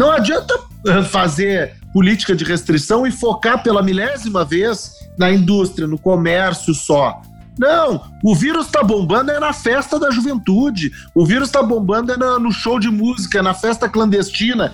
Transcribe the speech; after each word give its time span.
Não 0.00 0.10
adianta 0.10 0.58
eh, 0.86 1.02
fazer 1.02 1.76
política 1.92 2.34
de 2.34 2.42
restrição 2.42 3.06
e 3.06 3.12
focar 3.12 3.62
pela 3.62 3.82
milésima 3.82 4.46
vez 4.46 4.94
na 5.18 5.30
indústria, 5.30 5.86
no 5.86 5.98
comércio 5.98 6.72
só. 6.72 7.20
Não, 7.58 8.02
o 8.24 8.34
vírus 8.34 8.64
está 8.64 8.82
bombando 8.82 9.30
é 9.30 9.38
na 9.38 9.52
festa 9.52 9.98
da 9.98 10.10
juventude. 10.10 10.90
O 11.14 11.26
vírus 11.26 11.48
está 11.48 11.62
bombando 11.62 12.12
é 12.12 12.16
no 12.16 12.50
show 12.50 12.80
de 12.80 12.88
música, 12.88 13.42
na 13.42 13.52
festa 13.52 13.90
clandestina. 13.90 14.72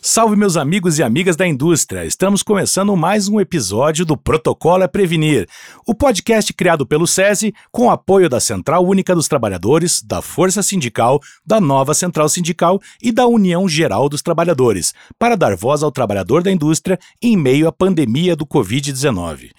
Salve 0.00 0.36
meus 0.36 0.56
amigos 0.56 0.98
e 0.98 1.02
amigas 1.02 1.34
da 1.34 1.44
indústria! 1.44 2.04
Estamos 2.04 2.40
começando 2.40 2.96
mais 2.96 3.28
um 3.28 3.40
episódio 3.40 4.06
do 4.06 4.16
Protocolo 4.16 4.84
é 4.84 4.86
Prevenir, 4.86 5.48
o 5.84 5.92
podcast 5.92 6.52
criado 6.54 6.86
pelo 6.86 7.04
SESI 7.04 7.52
com 7.72 7.90
apoio 7.90 8.28
da 8.28 8.38
Central 8.38 8.86
Única 8.86 9.12
dos 9.12 9.26
Trabalhadores, 9.26 10.00
da 10.00 10.22
Força 10.22 10.62
Sindical, 10.62 11.20
da 11.44 11.60
Nova 11.60 11.94
Central 11.94 12.28
Sindical 12.28 12.80
e 13.02 13.10
da 13.10 13.26
União 13.26 13.68
Geral 13.68 14.08
dos 14.08 14.22
Trabalhadores, 14.22 14.94
para 15.18 15.36
dar 15.36 15.56
voz 15.56 15.82
ao 15.82 15.90
trabalhador 15.90 16.44
da 16.44 16.52
indústria 16.52 16.96
em 17.20 17.36
meio 17.36 17.66
à 17.66 17.72
pandemia 17.72 18.36
do 18.36 18.46
Covid-19. 18.46 19.50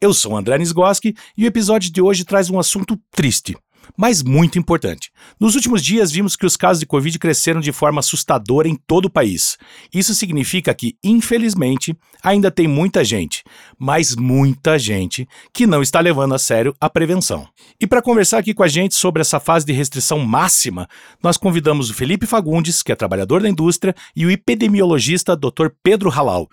Eu 0.00 0.14
sou 0.14 0.36
André 0.36 0.58
Nisgoski 0.58 1.12
e 1.36 1.42
o 1.42 1.48
episódio 1.48 1.92
de 1.92 2.00
hoje 2.00 2.24
traz 2.24 2.48
um 2.48 2.58
assunto 2.58 2.96
triste 3.10 3.56
mas 3.96 4.22
muito 4.22 4.58
importante. 4.58 5.10
Nos 5.38 5.54
últimos 5.54 5.82
dias, 5.82 6.10
vimos 6.10 6.36
que 6.36 6.46
os 6.46 6.56
casos 6.56 6.80
de 6.80 6.86
Covid 6.86 7.18
cresceram 7.18 7.60
de 7.60 7.72
forma 7.72 8.00
assustadora 8.00 8.68
em 8.68 8.74
todo 8.74 9.06
o 9.06 9.10
país. 9.10 9.56
Isso 9.92 10.14
significa 10.14 10.74
que, 10.74 10.96
infelizmente, 11.02 11.96
ainda 12.22 12.50
tem 12.50 12.66
muita 12.66 13.04
gente, 13.04 13.42
mas 13.78 14.16
muita 14.16 14.78
gente, 14.78 15.28
que 15.52 15.66
não 15.66 15.82
está 15.82 16.00
levando 16.00 16.34
a 16.34 16.38
sério 16.38 16.74
a 16.80 16.90
prevenção. 16.90 17.46
E 17.80 17.86
para 17.86 18.02
conversar 18.02 18.38
aqui 18.38 18.54
com 18.54 18.62
a 18.62 18.68
gente 18.68 18.94
sobre 18.94 19.20
essa 19.20 19.40
fase 19.40 19.64
de 19.64 19.72
restrição 19.72 20.18
máxima, 20.20 20.88
nós 21.22 21.36
convidamos 21.36 21.90
o 21.90 21.94
Felipe 21.94 22.26
Fagundes, 22.26 22.82
que 22.82 22.92
é 22.92 22.96
trabalhador 22.96 23.42
da 23.42 23.48
indústria, 23.48 23.94
e 24.14 24.26
o 24.26 24.30
epidemiologista 24.30 25.36
Dr. 25.36 25.68
Pedro 25.82 26.10
Halal. 26.10 26.48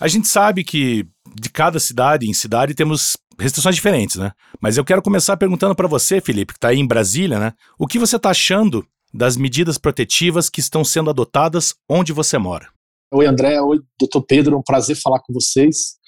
A 0.00 0.08
gente 0.08 0.28
sabe 0.28 0.64
que 0.64 1.06
de 1.34 1.50
cada 1.50 1.78
cidade 1.78 2.28
em 2.28 2.32
cidade 2.32 2.74
temos 2.74 3.16
restrições 3.40 3.74
diferentes, 3.74 4.16
né? 4.16 4.32
Mas 4.60 4.76
eu 4.76 4.84
quero 4.84 5.02
começar 5.02 5.36
perguntando 5.36 5.74
para 5.74 5.88
você, 5.88 6.20
Felipe, 6.20 6.52
que 6.52 6.58
está 6.58 6.68
aí 6.68 6.78
em 6.78 6.86
Brasília, 6.86 7.38
né? 7.38 7.52
O 7.78 7.86
que 7.86 7.98
você 7.98 8.16
está 8.16 8.30
achando 8.30 8.86
das 9.12 9.36
medidas 9.36 9.78
protetivas 9.78 10.48
que 10.48 10.60
estão 10.60 10.84
sendo 10.84 11.10
adotadas 11.10 11.74
onde 11.88 12.12
você 12.12 12.38
mora? 12.38 12.68
Oi, 13.12 13.26
André. 13.26 13.60
Oi, 13.60 13.80
doutor 13.98 14.22
Pedro. 14.22 14.54
É 14.54 14.58
um 14.58 14.62
prazer 14.62 14.96
falar 14.96 15.20
com 15.20 15.32
vocês. 15.32 15.98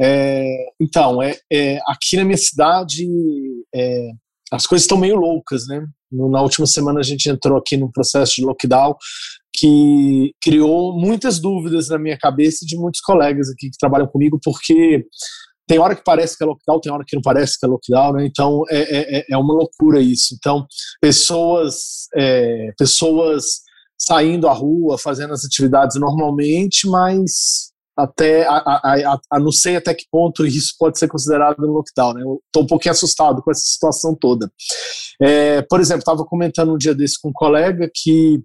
É, 0.00 0.46
então, 0.80 1.20
é, 1.22 1.36
é, 1.52 1.80
aqui 1.88 2.16
na 2.16 2.24
minha 2.24 2.36
cidade, 2.36 3.04
é, 3.74 4.10
as 4.52 4.66
coisas 4.66 4.84
estão 4.84 4.98
meio 4.98 5.16
loucas, 5.16 5.66
né? 5.66 5.84
Na 6.10 6.42
última 6.42 6.66
semana 6.66 7.00
a 7.00 7.02
gente 7.02 7.28
entrou 7.28 7.56
aqui 7.56 7.76
num 7.76 7.90
processo 7.90 8.34
de 8.34 8.44
lockdown 8.44 8.94
que 9.54 10.34
criou 10.42 10.98
muitas 10.98 11.38
dúvidas 11.38 11.88
na 11.88 11.98
minha 11.98 12.18
cabeça 12.18 12.64
e 12.64 12.66
de 12.66 12.76
muitos 12.76 13.00
colegas 13.00 13.48
aqui 13.50 13.70
que 13.70 13.78
trabalham 13.78 14.06
comigo, 14.06 14.38
porque 14.42 15.04
tem 15.66 15.78
hora 15.78 15.94
que 15.94 16.02
parece 16.04 16.36
que 16.36 16.44
é 16.44 16.46
lockdown, 16.46 16.80
tem 16.80 16.92
hora 16.92 17.04
que 17.06 17.16
não 17.16 17.22
parece 17.22 17.58
que 17.58 17.66
é 17.66 17.68
lockdown, 17.68 18.12
né? 18.12 18.26
Então 18.26 18.62
é, 18.70 18.78
é, 18.78 19.18
é, 19.18 19.24
é 19.30 19.38
uma 19.38 19.54
loucura 19.54 20.00
isso. 20.00 20.34
Então, 20.36 20.66
pessoas, 21.00 22.08
é, 22.14 22.72
pessoas 22.78 23.62
saindo 23.98 24.48
à 24.48 24.52
rua, 24.52 24.98
fazendo 24.98 25.32
as 25.32 25.44
atividades 25.44 25.98
normalmente, 25.98 26.88
mas 26.88 27.71
até 27.96 28.46
a, 28.46 28.56
a, 28.56 29.20
a, 29.30 29.40
não 29.40 29.52
sei 29.52 29.76
até 29.76 29.94
que 29.94 30.06
ponto 30.10 30.46
isso 30.46 30.74
pode 30.78 30.98
ser 30.98 31.08
considerado 31.08 31.56
um 31.60 31.72
lockdown. 31.72 32.14
Né? 32.14 32.22
Estou 32.46 32.62
um 32.62 32.66
pouquinho 32.66 32.92
assustado 32.92 33.42
com 33.42 33.50
essa 33.50 33.60
situação 33.60 34.16
toda. 34.18 34.50
É, 35.20 35.62
por 35.62 35.80
exemplo, 35.80 36.00
estava 36.00 36.24
comentando 36.24 36.72
um 36.72 36.78
dia 36.78 36.94
desse 36.94 37.20
com 37.20 37.28
um 37.28 37.32
colega 37.34 37.90
que 37.94 38.40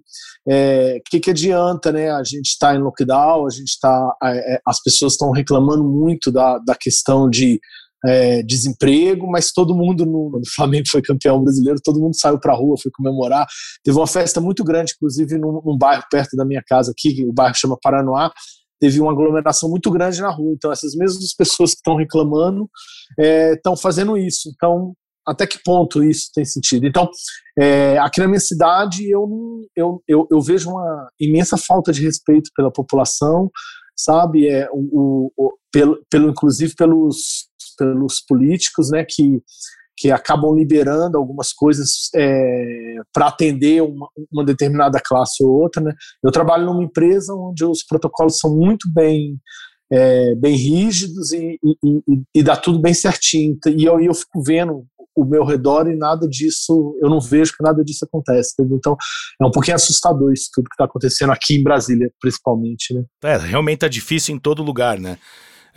é, 0.50 1.02
que, 1.10 1.20
que 1.20 1.32
adianta, 1.32 1.92
né? 1.92 2.10
A 2.10 2.24
gente 2.24 2.48
está 2.48 2.74
em 2.74 2.80
lockdown, 2.80 3.46
a 3.46 3.50
gente 3.50 3.68
está, 3.68 4.16
é, 4.24 4.56
é, 4.56 4.62
as 4.66 4.82
pessoas 4.82 5.14
estão 5.14 5.32
reclamando 5.32 5.84
muito 5.84 6.32
da, 6.32 6.58
da 6.60 6.74
questão 6.74 7.30
de 7.30 7.60
é, 8.06 8.42
desemprego, 8.44 9.28
mas 9.30 9.52
todo 9.52 9.76
mundo 9.76 10.06
no, 10.06 10.30
no, 10.30 10.42
Flamengo 10.56 10.88
foi 10.90 11.02
campeão 11.02 11.44
brasileiro, 11.44 11.82
todo 11.84 12.00
mundo 12.00 12.18
saiu 12.18 12.40
para 12.40 12.54
a 12.54 12.56
rua, 12.56 12.78
foi 12.82 12.92
comemorar. 12.92 13.46
Teve 13.84 13.98
uma 13.98 14.08
festa 14.08 14.40
muito 14.40 14.64
grande, 14.64 14.94
inclusive 14.96 15.38
num, 15.38 15.62
num 15.66 15.78
bairro 15.78 16.04
perto 16.10 16.38
da 16.38 16.46
minha 16.46 16.64
casa 16.66 16.92
aqui, 16.92 17.26
o 17.28 17.34
bairro 17.34 17.56
chama 17.56 17.78
Paranoá, 17.82 18.32
teve 18.80 19.00
uma 19.00 19.12
aglomeração 19.12 19.70
muito 19.70 19.90
grande 19.92 20.22
na 20.22 20.30
rua. 20.30 20.54
Então, 20.54 20.72
essas 20.72 20.96
mesmas 20.96 21.34
pessoas 21.36 21.72
que 21.72 21.78
estão 21.78 21.96
reclamando 21.96 22.70
estão 23.56 23.74
é, 23.74 23.78
fazendo 23.78 24.18
isso. 24.18 24.50
Então, 24.54 24.94
até 25.28 25.46
que 25.46 25.60
ponto 25.64 26.04
isso 26.04 26.30
tem 26.34 26.46
sentido? 26.46 26.88
Então, 26.88 27.10
é, 27.60 27.98
aqui 27.98 28.22
na 28.22 28.28
minha 28.28 28.40
cidade, 28.40 29.10
eu, 29.10 29.28
eu, 29.76 30.02
eu, 30.08 30.28
eu, 30.32 30.42
vejo 30.42 30.70
uma 30.70 31.10
imensa 31.20 31.58
falta 31.58 31.92
de 31.92 32.02
respeito 32.02 32.50
pela 32.56 32.72
população, 32.72 33.50
sabe? 33.96 34.48
É, 34.48 34.70
o, 34.72 35.32
o, 35.36 35.54
pelo, 35.72 36.02
pelo, 36.10 36.30
inclusive 36.30 36.74
pelos, 36.76 37.50
pelos 37.78 38.22
políticos, 38.26 38.90
né, 38.90 39.06
que 39.08 39.42
que 39.98 40.12
acabam 40.12 40.54
liberando 40.54 41.18
algumas 41.18 41.52
coisas 41.52 42.10
é, 42.16 42.98
para 43.12 43.28
atender 43.28 43.82
uma, 43.82 44.08
uma, 44.32 44.46
determinada 44.46 45.02
classe 45.04 45.44
ou 45.44 45.50
outra. 45.50 45.82
Né? 45.82 45.92
Eu 46.24 46.32
trabalho 46.32 46.68
numa 46.68 46.84
empresa 46.84 47.34
onde 47.34 47.66
os 47.66 47.84
protocolos 47.84 48.38
são 48.38 48.56
muito 48.56 48.88
bem, 48.94 49.40
é, 49.92 50.36
bem 50.36 50.56
rígidos 50.56 51.32
e, 51.32 51.60
e, 51.64 51.78
e, 51.84 52.22
e, 52.36 52.44
dá 52.44 52.56
tudo 52.56 52.80
bem 52.80 52.94
certinho. 52.94 53.58
E 53.66 53.86
eu, 53.86 54.00
eu 54.00 54.14
fico 54.14 54.44
vendo 54.44 54.86
o 55.16 55.26
meu 55.26 55.44
redor 55.44 55.90
e 55.90 55.96
nada 55.96 56.28
disso, 56.28 56.96
eu 57.02 57.10
não 57.10 57.20
vejo 57.20 57.54
que 57.58 57.64
nada 57.64 57.84
disso 57.84 58.06
acontece. 58.06 58.54
Entendeu? 58.54 58.78
Então 58.78 58.96
é 59.42 59.46
um 59.48 59.52
pouquinho 59.52 59.76
assustador 59.76 60.32
isso 60.32 60.50
tudo 60.54 60.70
que 60.70 60.76
está 60.76 60.86
acontecendo 60.86 61.32
aqui 61.32 61.56
em 61.56 61.64
Brasília, 61.64 62.12
principalmente. 62.22 62.94
Né? 62.94 63.04
É, 63.24 63.38
realmente 63.38 63.78
está 63.78 63.88
difícil 63.88 64.36
em 64.36 64.40
todo 64.40 64.62
lugar, 64.62 65.00
né? 65.00 65.18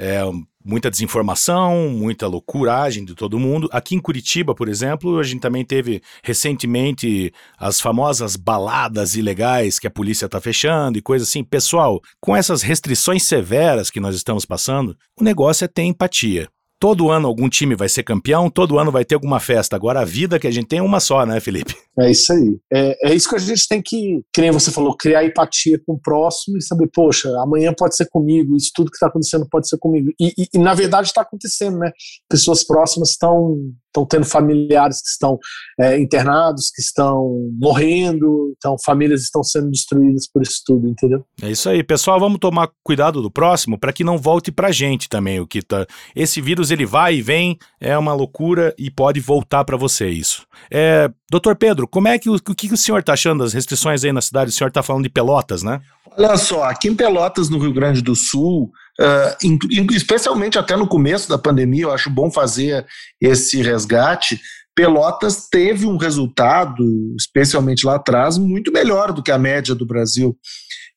É, 0.01 0.23
muita 0.65 0.91
desinformação, 0.91 1.91
muita 1.91 2.27
loucuragem 2.27 3.05
de 3.05 3.15
todo 3.15 3.39
mundo. 3.39 3.69
Aqui 3.73 3.95
em 3.95 4.01
Curitiba, 4.01 4.55
por 4.55 4.69
exemplo, 4.69 5.19
a 5.19 5.23
gente 5.23 5.41
também 5.41 5.65
teve 5.65 6.03
recentemente 6.23 7.33
as 7.59 7.81
famosas 7.81 8.37
baladas 8.37 9.15
ilegais 9.15 9.79
que 9.79 9.87
a 9.87 9.91
polícia 9.91 10.27
está 10.27 10.41
fechando 10.41 10.99
e 10.99 11.03
coisa 11.03 11.25
assim. 11.25 11.45
Pessoal, 11.45 12.01
com 12.21 12.37
essas 12.37 12.63
restrições 12.63 13.25
severas 13.25 13.91
que 13.91 14.01
nós 14.01 14.15
estamos 14.15 14.45
passando, 14.45 14.97
o 15.19 15.25
negócio 15.25 15.65
é 15.65 15.69
ter 15.69 15.83
empatia. 15.83 16.49
Todo 16.81 17.11
ano 17.11 17.29
algum 17.29 17.49
time 17.49 17.75
vai 17.75 17.89
ser 17.89 18.03
campeão, 18.03 18.49
todo 18.49 18.79
ano 18.79 18.91
vai 18.91 19.05
ter 19.05 19.15
alguma 19.15 19.39
festa. 19.39 19.77
Agora 19.77 20.01
a 20.01 20.05
vida 20.05 20.39
que 20.39 20.47
a 20.47 20.51
gente 20.51 20.67
tem 20.67 20.79
é 20.79 20.83
uma 20.83 20.99
só, 20.99 21.27
né, 21.27 21.39
Felipe? 21.39 21.77
É 21.99 22.11
isso 22.11 22.33
aí. 22.33 22.59
É, 22.73 23.11
é 23.11 23.15
isso 23.15 23.29
que 23.29 23.37
a 23.37 23.39
gente 23.39 23.69
tem 23.69 23.83
que, 23.83 24.25
que 24.33 24.41
nem 24.41 24.51
você 24.51 24.71
falou, 24.71 24.97
criar 24.97 25.25
empatia 25.25 25.79
com 25.87 25.93
o 25.93 26.01
próximo 26.01 26.57
e 26.57 26.63
saber, 26.63 26.89
poxa, 26.93 27.29
amanhã 27.43 27.75
pode 27.77 27.95
ser 27.95 28.09
comigo, 28.09 28.57
isso 28.57 28.71
tudo 28.75 28.91
que 28.91 28.97
está 28.97 29.09
acontecendo 29.09 29.47
pode 29.51 29.69
ser 29.69 29.77
comigo. 29.79 30.11
E, 30.19 30.33
e, 30.39 30.49
e 30.55 30.59
na 30.59 30.73
verdade 30.73 31.09
está 31.09 31.21
acontecendo, 31.21 31.79
né? 31.79 31.93
Pessoas 32.29 32.65
próximas 32.65 33.11
estão 33.11 33.57
estão 33.91 34.07
tendo 34.07 34.25
familiares 34.25 35.03
que 35.03 35.09
estão 35.09 35.39
é, 35.79 35.99
internados, 35.99 36.71
que 36.71 36.81
estão 36.81 37.51
morrendo, 37.59 38.55
então 38.57 38.77
famílias 38.85 39.23
estão 39.23 39.43
sendo 39.43 39.71
destruídas 39.71 40.29
por 40.33 40.43
isso 40.43 40.63
tudo, 40.65 40.89
entendeu? 40.89 41.25
É 41.43 41.51
isso 41.51 41.69
aí, 41.69 41.83
pessoal, 41.83 42.19
vamos 42.19 42.39
tomar 42.39 42.71
cuidado 42.83 43.21
do 43.21 43.31
próximo 43.31 43.79
para 43.79 43.93
que 43.93 44.05
não 44.05 44.17
volte 44.17 44.51
para 44.51 44.73
gente 44.73 45.09
também 45.09 45.41
o 45.41 45.47
que 45.47 45.61
tá. 45.61 45.87
Esse 46.15 46.41
vírus 46.41 46.70
ele 46.71 46.87
vai 46.87 47.17
e 47.17 47.23
vem, 47.23 47.59
é 47.81 47.97
uma 47.97 48.13
loucura 48.13 48.75
e 48.79 48.91
pode 48.91 49.21
voltar 49.21 49.65
para 49.65 49.77
você 49.77 50.09
isso. 50.09 50.47
É, 50.71 51.11
doutor 51.31 51.57
Pedro, 51.57 51.87
como 51.87 52.09
é 52.09 52.19
que 52.19 52.29
o, 52.29 52.39
que 52.39 52.73
o 52.73 52.77
senhor 52.77 52.99
está 52.99 53.13
achando 53.13 53.43
das 53.43 53.53
restrições 53.53 54.05
aí 54.05 54.13
na 54.13 54.21
cidade? 54.21 54.51
O 54.51 54.53
senhor 54.53 54.69
está 54.69 54.83
falando 54.83 55.05
de 55.05 55.11
Pelotas, 55.11 55.63
né? 55.63 55.81
Olha 56.17 56.37
só, 56.37 56.65
aqui 56.65 56.89
em 56.89 56.95
Pelotas, 56.95 57.49
no 57.49 57.59
Rio 57.59 57.73
Grande 57.73 58.03
do 58.03 58.17
Sul, 58.17 58.71
uh, 59.01 59.93
especialmente 59.93 60.59
até 60.59 60.77
no 60.77 60.87
começo 60.87 61.29
da 61.29 61.39
pandemia, 61.39 61.85
eu 61.85 61.93
acho 61.93 62.11
bom 62.11 62.31
fazer 62.31 62.85
esse 63.21 63.63
resgate. 63.63 64.41
Pelotas 64.75 65.49
teve 65.51 65.87
um 65.87 65.97
resultado, 65.97 66.85
especialmente 67.19 67.87
lá 67.87 67.97
atrás, 67.97 68.39
muito 68.39 68.73
melhor 68.73 69.13
do 69.13 69.23
que 69.23 69.31
a 69.31 69.39
média 69.39 69.75
do 69.75 69.87
Brasil. 69.87 70.37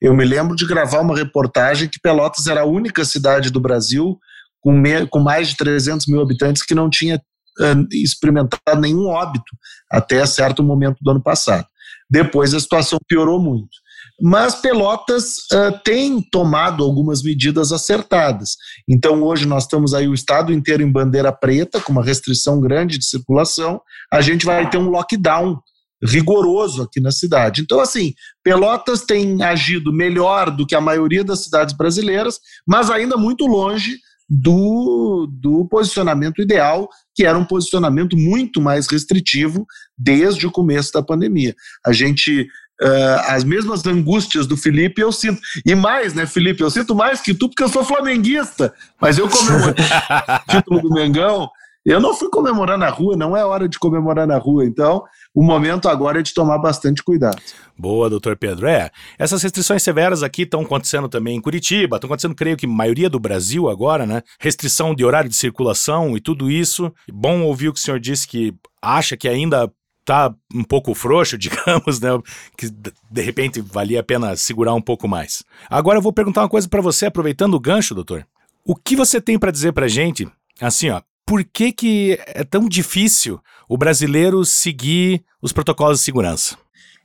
Eu 0.01 0.13
me 0.13 0.25
lembro 0.25 0.55
de 0.55 0.65
gravar 0.65 0.99
uma 0.99 1.15
reportagem 1.15 1.87
que 1.87 1.99
Pelotas 1.99 2.47
era 2.47 2.61
a 2.61 2.65
única 2.65 3.05
cidade 3.05 3.49
do 3.49 3.59
Brasil 3.59 4.17
com, 4.63 4.71
me, 4.71 5.05
com 5.07 5.19
mais 5.19 5.49
de 5.49 5.57
300 5.57 6.07
mil 6.07 6.21
habitantes 6.21 6.63
que 6.63 6.73
não 6.73 6.89
tinha 6.89 7.17
uh, 7.17 7.87
experimentado 7.91 8.79
nenhum 8.79 9.07
óbito 9.07 9.55
até 9.91 10.25
certo 10.25 10.63
momento 10.63 10.97
do 11.01 11.11
ano 11.11 11.21
passado. 11.21 11.67
Depois 12.09 12.53
a 12.53 12.59
situação 12.59 12.97
piorou 13.07 13.39
muito. 13.39 13.83
Mas 14.21 14.55
Pelotas 14.55 15.37
uh, 15.51 15.77
tem 15.83 16.21
tomado 16.21 16.83
algumas 16.83 17.21
medidas 17.23 17.71
acertadas. 17.71 18.55
Então, 18.87 19.21
hoje 19.23 19.45
nós 19.45 19.63
estamos 19.63 19.93
aí 19.93 20.07
o 20.07 20.13
estado 20.13 20.53
inteiro 20.53 20.83
em 20.83 20.91
bandeira 20.91 21.31
preta, 21.31 21.81
com 21.81 21.91
uma 21.91 22.03
restrição 22.03 22.61
grande 22.61 22.97
de 22.97 23.05
circulação. 23.05 23.81
A 24.11 24.21
gente 24.21 24.45
vai 24.45 24.69
ter 24.69 24.77
um 24.77 24.89
lockdown 24.89 25.59
rigoroso 26.05 26.83
aqui 26.83 26.99
na 26.99 27.11
cidade. 27.11 27.61
Então, 27.61 27.79
assim, 27.79 28.13
Pelotas 28.43 29.01
tem 29.01 29.41
agido 29.41 29.91
melhor 29.91 30.51
do 30.51 30.65
que 30.65 30.75
a 30.75 30.81
maioria 30.81 31.23
das 31.23 31.45
cidades 31.45 31.75
brasileiras, 31.75 32.39
mas 32.67 32.89
ainda 32.89 33.17
muito 33.17 33.45
longe 33.45 33.97
do, 34.29 35.27
do 35.31 35.65
posicionamento 35.67 36.41
ideal, 36.41 36.89
que 37.15 37.25
era 37.25 37.37
um 37.37 37.45
posicionamento 37.45 38.17
muito 38.17 38.61
mais 38.61 38.87
restritivo 38.87 39.65
desde 39.97 40.47
o 40.47 40.51
começo 40.51 40.91
da 40.93 41.03
pandemia. 41.03 41.55
A 41.85 41.91
gente 41.91 42.47
Uh, 42.81 43.21
as 43.27 43.43
mesmas 43.43 43.85
angústias 43.85 44.47
do 44.47 44.57
Felipe 44.57 44.99
eu 44.99 45.11
sinto. 45.11 45.39
E 45.63 45.75
mais, 45.75 46.15
né, 46.15 46.25
Felipe? 46.25 46.61
Eu 46.61 46.71
sinto 46.71 46.95
mais 46.95 47.21
que 47.21 47.33
tu, 47.33 47.47
porque 47.47 47.63
eu 47.63 47.69
sou 47.69 47.85
flamenguista. 47.85 48.73
Mas 48.99 49.17
eu 49.17 49.29
comemorei 49.29 49.75
o 49.85 50.51
título 50.51 50.81
do 50.81 50.89
Mengão. 50.89 51.49
Eu 51.85 51.99
não 51.99 52.13
fui 52.13 52.29
comemorar 52.29 52.77
na 52.77 52.89
rua, 52.89 53.17
não 53.17 53.35
é 53.35 53.43
hora 53.43 53.67
de 53.67 53.77
comemorar 53.77 54.25
na 54.25 54.37
rua. 54.37 54.65
Então, 54.65 55.03
o 55.35 55.43
momento 55.43 55.89
agora 55.89 56.19
é 56.19 56.23
de 56.23 56.33
tomar 56.33 56.57
bastante 56.57 57.03
cuidado. 57.03 57.41
Boa, 57.77 58.09
doutor 58.09 58.37
Pedro. 58.37 58.67
É, 58.67 58.89
essas 59.19 59.43
restrições 59.43 59.83
severas 59.83 60.23
aqui 60.23 60.43
estão 60.43 60.61
acontecendo 60.61 61.09
também 61.09 61.35
em 61.35 61.41
Curitiba, 61.41 61.97
estão 61.97 62.07
acontecendo, 62.07 62.35
creio 62.35 62.55
que, 62.55 62.65
maioria 62.65 63.09
do 63.09 63.19
Brasil 63.19 63.69
agora, 63.69 64.05
né? 64.05 64.23
Restrição 64.39 64.95
de 64.95 65.03
horário 65.03 65.29
de 65.29 65.35
circulação 65.35 66.15
e 66.15 66.21
tudo 66.21 66.49
isso. 66.49 66.93
Bom 67.11 67.41
ouvir 67.43 67.67
o 67.67 67.73
que 67.73 67.79
o 67.79 67.83
senhor 67.83 67.99
disse 67.99 68.27
que 68.27 68.53
acha 68.81 69.17
que 69.17 69.27
ainda 69.27 69.69
tá 70.05 70.33
um 70.53 70.63
pouco 70.63 70.93
frouxo, 70.93 71.35
digamos, 71.39 71.99
né? 71.99 72.09
Que 72.57 72.69
de 72.69 73.21
repente 73.21 73.59
valia 73.59 73.99
a 73.99 74.03
pena 74.03 74.37
segurar 74.37 74.73
um 74.73 74.81
pouco 74.81 75.05
mais. 75.05 75.43
Agora 75.69 75.97
eu 75.97 76.01
vou 76.01 76.13
perguntar 76.13 76.43
uma 76.43 76.49
coisa 76.49 76.69
para 76.69 76.81
você, 76.81 77.07
aproveitando 77.07 77.55
o 77.55 77.59
gancho, 77.59 77.93
doutor. 77.93 78.25
O 78.65 78.73
que 78.73 78.95
você 78.95 79.19
tem 79.19 79.37
para 79.37 79.51
dizer 79.51 79.73
pra 79.73 79.89
gente, 79.89 80.25
assim, 80.61 80.89
ó, 80.89 81.01
por 81.25 81.43
que, 81.43 81.71
que 81.71 82.19
é 82.27 82.43
tão 82.43 82.67
difícil 82.67 83.39
o 83.67 83.77
brasileiro 83.77 84.43
seguir 84.45 85.23
os 85.41 85.51
protocolos 85.51 85.99
de 85.99 86.05
segurança? 86.05 86.57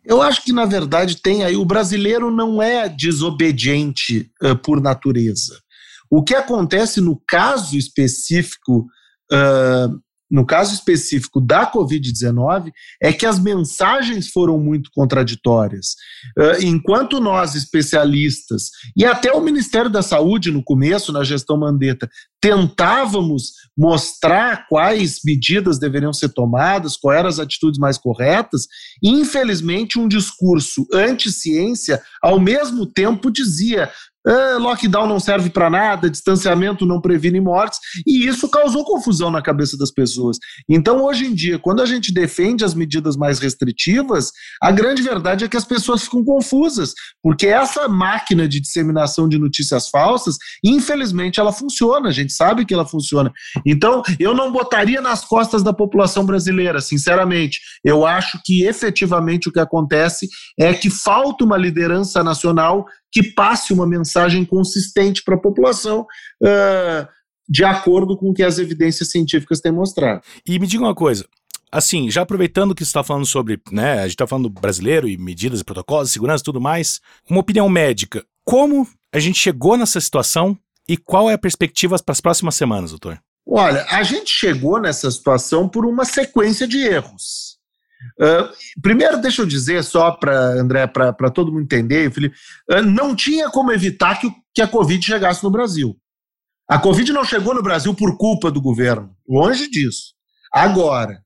Eu 0.04 0.22
acho 0.22 0.42
que, 0.42 0.52
na 0.52 0.64
verdade, 0.64 1.20
tem 1.20 1.44
aí. 1.44 1.56
O 1.56 1.64
brasileiro 1.64 2.30
não 2.30 2.62
é 2.62 2.88
desobediente 2.88 4.30
uh, 4.42 4.56
por 4.56 4.80
natureza. 4.80 5.58
O 6.10 6.22
que 6.22 6.34
acontece 6.34 7.00
no 7.00 7.20
caso 7.28 7.76
específico 7.76 8.86
uh, 9.32 10.00
no 10.30 10.44
caso 10.44 10.74
específico 10.74 11.40
da 11.40 11.70
Covid-19, 11.70 12.70
é 13.02 13.12
que 13.12 13.24
as 13.24 13.38
mensagens 13.38 14.28
foram 14.28 14.58
muito 14.58 14.90
contraditórias. 14.92 15.94
Enquanto 16.60 17.20
nós, 17.20 17.54
especialistas, 17.54 18.70
e 18.96 19.04
até 19.04 19.32
o 19.32 19.40
Ministério 19.40 19.90
da 19.90 20.02
Saúde, 20.02 20.50
no 20.50 20.62
começo, 20.62 21.12
na 21.12 21.24
gestão 21.24 21.56
Mandetta, 21.56 22.08
tentávamos 22.40 23.52
mostrar 23.76 24.66
quais 24.68 25.20
medidas 25.24 25.78
deveriam 25.78 26.12
ser 26.12 26.28
tomadas, 26.30 26.96
quais 26.96 27.18
eram 27.18 27.28
as 27.28 27.38
atitudes 27.38 27.78
mais 27.78 27.98
corretas, 27.98 28.66
infelizmente, 29.02 29.98
um 29.98 30.08
discurso 30.08 30.86
anti-ciência, 30.92 32.00
ao 32.22 32.40
mesmo 32.40 32.86
tempo, 32.86 33.30
dizia: 33.30 33.90
ah, 34.28 34.58
lockdown 34.58 35.06
não 35.06 35.18
serve 35.18 35.48
para 35.48 35.70
nada, 35.70 36.10
distanciamento 36.10 36.84
não 36.84 37.00
previne 37.00 37.40
mortes, 37.40 37.78
e 38.06 38.26
isso 38.26 38.46
causou 38.48 38.84
confusão 38.84 39.30
na 39.30 39.40
cabeça 39.40 39.76
das 39.78 39.90
pessoas. 39.90 40.36
Então, 40.68 41.02
hoje 41.02 41.24
em 41.24 41.34
dia, 41.34 41.58
quando 41.58 41.80
a 41.80 41.86
gente 41.86 42.12
defende 42.12 42.62
as 42.62 42.74
medidas 42.74 43.16
mais 43.16 43.38
restritivas, 43.38 44.30
a 44.62 44.70
grande 44.70 45.00
verdade 45.02 45.44
é 45.44 45.48
que 45.48 45.56
as 45.56 45.64
pessoas 45.64 46.02
ficam 46.02 46.22
confusas, 46.22 46.92
porque 47.22 47.46
essa 47.46 47.88
máquina 47.88 48.46
de 48.46 48.60
disseminação 48.60 49.26
de 49.28 49.38
notícias 49.38 49.88
falsas, 49.88 50.36
infelizmente, 50.62 51.40
ela 51.40 51.52
funciona, 51.52 52.10
a 52.10 52.12
gente 52.12 52.27
sabe 52.32 52.64
que 52.64 52.74
ela 52.74 52.86
funciona. 52.86 53.32
Então, 53.66 54.02
eu 54.18 54.34
não 54.34 54.52
botaria 54.52 55.00
nas 55.00 55.24
costas 55.24 55.62
da 55.62 55.72
população 55.72 56.24
brasileira, 56.24 56.80
sinceramente. 56.80 57.60
Eu 57.84 58.06
acho 58.06 58.40
que 58.44 58.64
efetivamente 58.64 59.48
o 59.48 59.52
que 59.52 59.60
acontece 59.60 60.28
é 60.58 60.72
que 60.72 60.90
falta 60.90 61.44
uma 61.44 61.56
liderança 61.56 62.22
nacional 62.22 62.86
que 63.10 63.22
passe 63.22 63.72
uma 63.72 63.86
mensagem 63.86 64.44
consistente 64.44 65.22
para 65.24 65.36
a 65.36 65.40
população. 65.40 66.06
Uh, 66.42 67.18
de 67.48 67.64
acordo 67.64 68.16
com 68.16 68.28
o 68.28 68.34
que 68.34 68.42
as 68.42 68.58
evidências 68.58 69.10
científicas 69.10 69.60
têm 69.60 69.72
mostrado. 69.72 70.20
E 70.46 70.58
me 70.58 70.66
diga 70.66 70.84
uma 70.84 70.94
coisa, 70.94 71.26
assim, 71.72 72.10
já 72.10 72.22
aproveitando 72.22 72.74
que 72.74 72.84
você 72.84 72.90
está 72.90 73.02
falando 73.02 73.24
sobre, 73.24 73.60
né, 73.72 73.94
a 73.94 74.02
gente 74.02 74.10
está 74.10 74.26
falando 74.26 74.50
do 74.50 74.60
brasileiro 74.60 75.08
e 75.08 75.16
medidas, 75.16 75.62
protocolos, 75.62 76.10
segurança 76.10 76.42
e 76.42 76.44
tudo 76.44 76.60
mais, 76.60 77.00
uma 77.28 77.40
opinião 77.40 77.68
médica, 77.68 78.24
como 78.44 78.86
a 79.12 79.18
gente 79.18 79.38
chegou 79.38 79.76
nessa 79.76 80.00
situação 80.00 80.58
e 80.88 80.96
qual 80.96 81.28
é 81.28 81.34
a 81.34 81.38
perspectiva 81.38 81.96
para 81.98 82.12
as 82.12 82.20
próximas 82.20 82.54
semanas, 82.54 82.90
doutor? 82.90 83.20
Olha, 83.46 83.86
a 83.90 84.02
gente 84.02 84.30
chegou 84.30 84.80
nessa 84.80 85.10
situação 85.10 85.68
por 85.68 85.86
uma 85.86 86.04
sequência 86.04 86.66
de 86.66 86.78
erros. 86.78 87.58
Uh, 88.20 88.80
primeiro, 88.80 89.20
deixa 89.20 89.42
eu 89.42 89.46
dizer 89.46 89.82
só 89.82 90.12
para 90.12 90.32
André, 90.52 90.86
para 90.86 91.30
todo 91.30 91.50
mundo 91.50 91.64
entender, 91.64 92.12
Felipe, 92.12 92.36
uh, 92.70 92.82
não 92.82 93.14
tinha 93.14 93.50
como 93.50 93.72
evitar 93.72 94.20
que, 94.20 94.30
que 94.54 94.62
a 94.62 94.68
Covid 94.68 95.04
chegasse 95.04 95.42
no 95.42 95.50
Brasil. 95.50 95.96
A 96.68 96.78
Covid 96.78 97.12
não 97.12 97.24
chegou 97.24 97.54
no 97.54 97.62
Brasil 97.62 97.94
por 97.94 98.16
culpa 98.16 98.50
do 98.50 98.60
governo, 98.60 99.16
longe 99.26 99.68
disso. 99.68 100.14
Agora, 100.52 101.18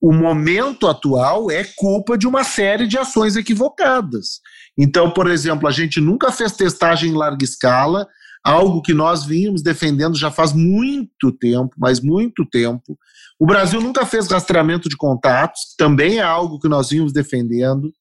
o 0.00 0.12
momento 0.12 0.86
atual 0.86 1.50
é 1.50 1.64
culpa 1.76 2.18
de 2.18 2.26
uma 2.26 2.44
série 2.44 2.86
de 2.86 2.98
ações 2.98 3.36
equivocadas. 3.36 4.40
Então, 4.76 5.10
por 5.10 5.30
exemplo, 5.30 5.66
a 5.66 5.70
gente 5.70 6.00
nunca 6.00 6.30
fez 6.30 6.52
testagem 6.52 7.10
em 7.10 7.16
larga 7.16 7.44
escala, 7.44 8.06
algo 8.44 8.82
que 8.82 8.92
nós 8.92 9.24
vínhamos 9.24 9.62
defendendo 9.62 10.16
já 10.16 10.30
faz 10.30 10.52
muito 10.52 11.30
tempo, 11.32 11.74
mas 11.78 12.00
muito 12.00 12.44
tempo. 12.44 12.98
O 13.38 13.46
Brasil 13.46 13.80
nunca 13.80 14.04
fez 14.04 14.28
rastreamento 14.28 14.88
de 14.88 14.96
contatos, 14.96 15.74
também 15.76 16.18
é 16.18 16.22
algo 16.22 16.58
que 16.58 16.68
nós 16.68 16.90
vínhamos 16.90 17.12
defendendo. 17.12 17.92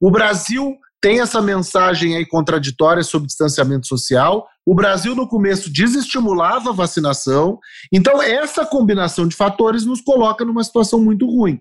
O 0.00 0.10
Brasil 0.10 0.76
tem 1.00 1.20
essa 1.20 1.40
mensagem 1.40 2.16
aí 2.16 2.26
contraditória 2.26 3.02
sobre 3.02 3.26
distanciamento 3.26 3.86
social. 3.86 4.46
O 4.66 4.74
Brasil, 4.74 5.14
no 5.14 5.26
começo, 5.26 5.72
desestimulava 5.72 6.70
a 6.70 6.74
vacinação. 6.74 7.58
Então, 7.92 8.22
essa 8.22 8.66
combinação 8.66 9.26
de 9.26 9.34
fatores 9.34 9.86
nos 9.86 10.00
coloca 10.02 10.44
numa 10.44 10.62
situação 10.62 11.02
muito 11.02 11.26
ruim. 11.26 11.58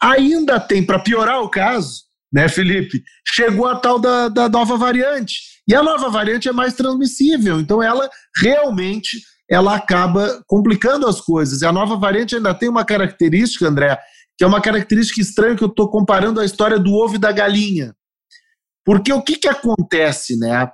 Ainda 0.00 0.60
tem, 0.60 0.84
para 0.84 1.00
piorar 1.00 1.42
o 1.42 1.48
caso, 1.48 2.05
né, 2.36 2.50
Felipe? 2.50 3.02
Chegou 3.26 3.66
a 3.66 3.76
tal 3.76 3.98
da, 3.98 4.28
da 4.28 4.46
nova 4.46 4.76
variante. 4.76 5.40
E 5.66 5.74
a 5.74 5.82
nova 5.82 6.10
variante 6.10 6.46
é 6.50 6.52
mais 6.52 6.74
transmissível, 6.74 7.58
então 7.58 7.82
ela 7.82 8.08
realmente 8.42 9.22
ela 9.50 9.74
acaba 9.74 10.42
complicando 10.46 11.06
as 11.06 11.18
coisas. 11.18 11.62
E 11.62 11.66
a 11.66 11.72
nova 11.72 11.96
variante 11.96 12.36
ainda 12.36 12.52
tem 12.52 12.68
uma 12.68 12.84
característica, 12.84 13.66
André, 13.66 13.98
que 14.36 14.44
é 14.44 14.46
uma 14.46 14.60
característica 14.60 15.18
estranha 15.18 15.56
que 15.56 15.64
eu 15.64 15.68
estou 15.68 15.88
comparando 15.88 16.38
a 16.38 16.44
história 16.44 16.78
do 16.78 16.92
ovo 16.92 17.14
e 17.14 17.18
da 17.18 17.32
galinha. 17.32 17.96
Porque 18.84 19.12
o 19.12 19.22
que, 19.22 19.36
que 19.36 19.48
acontece, 19.48 20.38
né? 20.38 20.66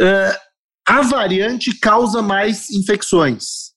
Uh, 0.00 0.38
a 0.86 1.02
variante 1.02 1.76
causa 1.80 2.22
mais 2.22 2.70
infecções. 2.70 3.72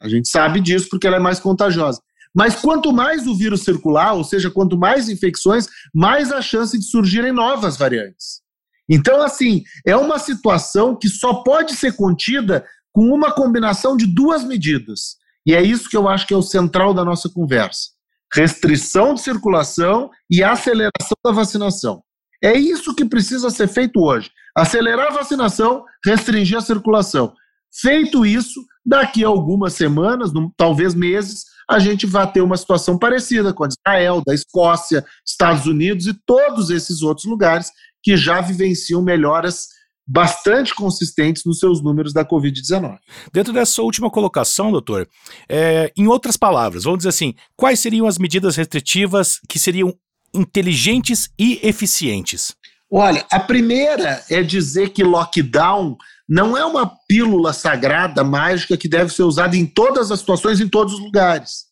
A 0.00 0.08
gente 0.08 0.28
sabe 0.28 0.60
disso 0.60 0.88
porque 0.90 1.06
ela 1.06 1.16
é 1.16 1.20
mais 1.20 1.40
contagiosa. 1.40 2.02
Mas 2.34 2.56
quanto 2.56 2.92
mais 2.92 3.26
o 3.26 3.34
vírus 3.34 3.62
circular, 3.62 4.14
ou 4.14 4.24
seja, 4.24 4.50
quanto 4.50 4.76
mais 4.76 5.08
infecções, 5.08 5.68
mais 5.94 6.32
a 6.32 6.42
chance 6.42 6.76
de 6.76 6.84
surgirem 6.84 7.32
novas 7.32 7.76
variantes. 7.76 8.42
Então, 8.88 9.22
assim, 9.22 9.62
é 9.86 9.96
uma 9.96 10.18
situação 10.18 10.96
que 10.96 11.08
só 11.08 11.42
pode 11.42 11.74
ser 11.74 11.96
contida 11.96 12.66
com 12.92 13.06
uma 13.12 13.32
combinação 13.32 13.96
de 13.96 14.06
duas 14.06 14.44
medidas. 14.44 15.16
E 15.46 15.54
é 15.54 15.62
isso 15.62 15.88
que 15.88 15.96
eu 15.96 16.08
acho 16.08 16.26
que 16.26 16.34
é 16.34 16.36
o 16.36 16.42
central 16.42 16.92
da 16.92 17.04
nossa 17.04 17.28
conversa: 17.28 17.90
restrição 18.32 19.14
de 19.14 19.20
circulação 19.20 20.10
e 20.30 20.42
aceleração 20.42 21.16
da 21.24 21.32
vacinação. 21.32 22.02
É 22.42 22.52
isso 22.52 22.94
que 22.94 23.04
precisa 23.04 23.48
ser 23.48 23.68
feito 23.68 24.00
hoje. 24.00 24.30
Acelerar 24.56 25.08
a 25.08 25.14
vacinação, 25.14 25.84
restringir 26.04 26.58
a 26.58 26.60
circulação. 26.60 27.32
Feito 27.80 28.24
isso, 28.24 28.64
daqui 28.84 29.24
a 29.24 29.28
algumas 29.28 29.72
semanas, 29.72 30.30
talvez 30.56 30.94
meses, 30.94 31.44
a 31.68 31.78
gente 31.78 32.06
vai 32.06 32.30
ter 32.30 32.40
uma 32.40 32.56
situação 32.56 32.98
parecida 32.98 33.52
com 33.52 33.64
a 33.64 33.68
de 33.68 33.74
Israel, 33.78 34.22
da 34.26 34.34
Escócia, 34.34 35.04
Estados 35.26 35.66
Unidos 35.66 36.06
e 36.06 36.14
todos 36.26 36.70
esses 36.70 37.02
outros 37.02 37.26
lugares 37.26 37.70
que 38.02 38.16
já 38.16 38.40
vivenciam 38.40 39.02
melhoras 39.02 39.68
bastante 40.06 40.74
consistentes 40.74 41.44
nos 41.44 41.58
seus 41.58 41.82
números 41.82 42.12
da 42.12 42.24
Covid-19. 42.24 42.98
Dentro 43.32 43.52
dessa 43.52 43.82
última 43.82 44.10
colocação, 44.10 44.70
doutor, 44.70 45.08
é, 45.48 45.90
em 45.96 46.06
outras 46.06 46.36
palavras, 46.36 46.84
vamos 46.84 46.98
dizer 46.98 47.08
assim, 47.08 47.34
quais 47.56 47.80
seriam 47.80 48.06
as 48.06 48.18
medidas 48.18 48.56
restritivas 48.56 49.40
que 49.48 49.58
seriam 49.58 49.94
inteligentes 50.34 51.30
e 51.38 51.58
eficientes? 51.66 52.54
Olha, 52.90 53.24
a 53.30 53.40
primeira 53.40 54.22
é 54.30 54.42
dizer 54.42 54.90
que 54.90 55.02
lockdown 55.02 55.96
não 56.28 56.56
é 56.56 56.64
uma 56.64 56.90
pílula 57.06 57.52
sagrada, 57.52 58.24
mágica, 58.24 58.76
que 58.76 58.88
deve 58.88 59.12
ser 59.12 59.22
usada 59.22 59.56
em 59.56 59.66
todas 59.66 60.10
as 60.10 60.20
situações, 60.20 60.60
em 60.60 60.68
todos 60.68 60.94
os 60.94 61.00
lugares. 61.00 61.66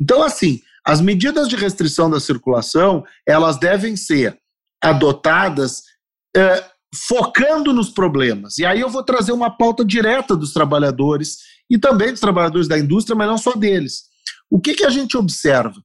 Então, 0.00 0.22
assim, 0.22 0.60
as 0.86 1.00
medidas 1.00 1.48
de 1.48 1.56
restrição 1.56 2.08
da 2.08 2.20
circulação, 2.20 3.04
elas 3.26 3.58
devem 3.58 3.96
ser 3.96 4.38
adotadas 4.82 5.82
é, 6.34 6.64
focando 7.06 7.72
nos 7.72 7.90
problemas. 7.90 8.58
E 8.58 8.64
aí 8.64 8.80
eu 8.80 8.88
vou 8.88 9.02
trazer 9.02 9.32
uma 9.32 9.50
pauta 9.50 9.84
direta 9.84 10.36
dos 10.36 10.52
trabalhadores 10.52 11.38
e 11.68 11.78
também 11.78 12.10
dos 12.10 12.20
trabalhadores 12.20 12.66
da 12.66 12.78
indústria, 12.78 13.16
mas 13.16 13.28
não 13.28 13.38
só 13.38 13.52
deles. 13.52 14.04
O 14.50 14.60
que, 14.60 14.74
que 14.74 14.84
a 14.84 14.90
gente 14.90 15.16
observa? 15.16 15.80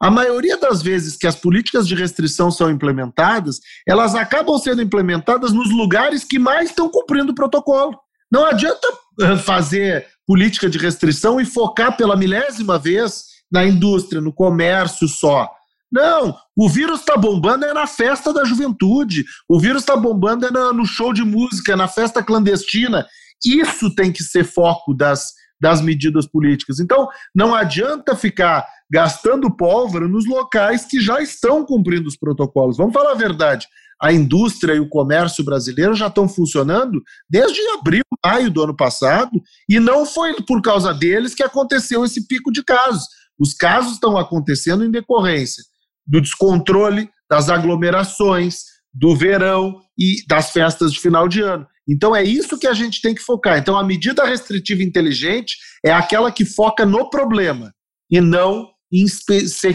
A 0.00 0.10
maioria 0.10 0.56
das 0.56 0.80
vezes 0.80 1.16
que 1.16 1.26
as 1.26 1.36
políticas 1.36 1.86
de 1.86 1.94
restrição 1.94 2.50
são 2.50 2.70
implementadas, 2.70 3.60
elas 3.86 4.14
acabam 4.14 4.56
sendo 4.58 4.80
implementadas 4.80 5.52
nos 5.52 5.70
lugares 5.70 6.24
que 6.24 6.38
mais 6.38 6.70
estão 6.70 6.88
cumprindo 6.88 7.32
o 7.32 7.34
protocolo. 7.34 7.98
Não 8.32 8.46
adianta 8.46 8.88
uh, 9.20 9.36
fazer 9.38 10.06
política 10.26 10.70
de 10.70 10.78
restrição 10.78 11.38
e 11.38 11.44
focar 11.44 11.96
pela 11.96 12.16
milésima 12.16 12.78
vez 12.78 13.24
na 13.52 13.66
indústria, 13.66 14.22
no 14.22 14.32
comércio 14.32 15.06
só. 15.06 15.50
Não, 15.92 16.36
o 16.56 16.68
vírus 16.68 17.00
está 17.00 17.16
bombando 17.16 17.64
é 17.64 17.74
na 17.74 17.86
festa 17.86 18.32
da 18.32 18.44
juventude, 18.44 19.24
o 19.48 19.58
vírus 19.58 19.82
está 19.82 19.96
bombando 19.96 20.46
é 20.46 20.50
no 20.50 20.86
show 20.86 21.12
de 21.12 21.24
música, 21.24 21.76
na 21.76 21.88
festa 21.88 22.22
clandestina. 22.22 23.06
Isso 23.44 23.92
tem 23.94 24.12
que 24.12 24.22
ser 24.22 24.44
foco 24.44 24.94
das, 24.94 25.32
das 25.60 25.82
medidas 25.82 26.26
políticas. 26.26 26.78
Então, 26.78 27.08
não 27.34 27.54
adianta 27.54 28.14
ficar 28.14 28.64
gastando 28.90 29.54
pólvora 29.54 30.08
nos 30.08 30.26
locais 30.26 30.84
que 30.84 31.00
já 31.00 31.20
estão 31.20 31.64
cumprindo 31.64 32.08
os 32.08 32.16
protocolos. 32.16 32.76
Vamos 32.76 32.92
falar 32.92 33.12
a 33.12 33.16
verdade. 33.16 33.66
A 34.02 34.12
indústria 34.12 34.74
e 34.74 34.80
o 34.80 34.88
comércio 34.88 35.44
brasileiro 35.44 35.94
já 35.94 36.06
estão 36.06 36.26
funcionando 36.26 37.02
desde 37.28 37.60
abril, 37.78 38.02
maio 38.24 38.50
do 38.50 38.62
ano 38.62 38.74
passado, 38.74 39.30
e 39.68 39.78
não 39.78 40.06
foi 40.06 40.34
por 40.42 40.62
causa 40.62 40.92
deles 40.94 41.34
que 41.34 41.42
aconteceu 41.42 42.04
esse 42.04 42.26
pico 42.26 42.50
de 42.50 42.64
casos. 42.64 43.04
Os 43.38 43.52
casos 43.52 43.92
estão 43.92 44.16
acontecendo 44.16 44.84
em 44.84 44.90
decorrência 44.90 45.62
do 46.06 46.20
descontrole, 46.20 47.08
das 47.30 47.48
aglomerações, 47.48 48.64
do 48.92 49.14
verão 49.14 49.80
e 49.96 50.16
das 50.26 50.50
festas 50.50 50.92
de 50.92 50.98
final 50.98 51.28
de 51.28 51.40
ano. 51.40 51.66
Então 51.88 52.14
é 52.14 52.22
isso 52.22 52.58
que 52.58 52.66
a 52.66 52.72
gente 52.72 53.00
tem 53.00 53.14
que 53.14 53.22
focar. 53.22 53.58
Então 53.58 53.76
a 53.76 53.84
medida 53.84 54.24
restritiva 54.24 54.82
inteligente 54.82 55.56
é 55.84 55.92
aquela 55.92 56.32
que 56.32 56.44
foca 56.44 56.84
no 56.84 57.08
problema 57.08 57.72
e 58.10 58.20
não 58.20 58.69
em 58.92 59.06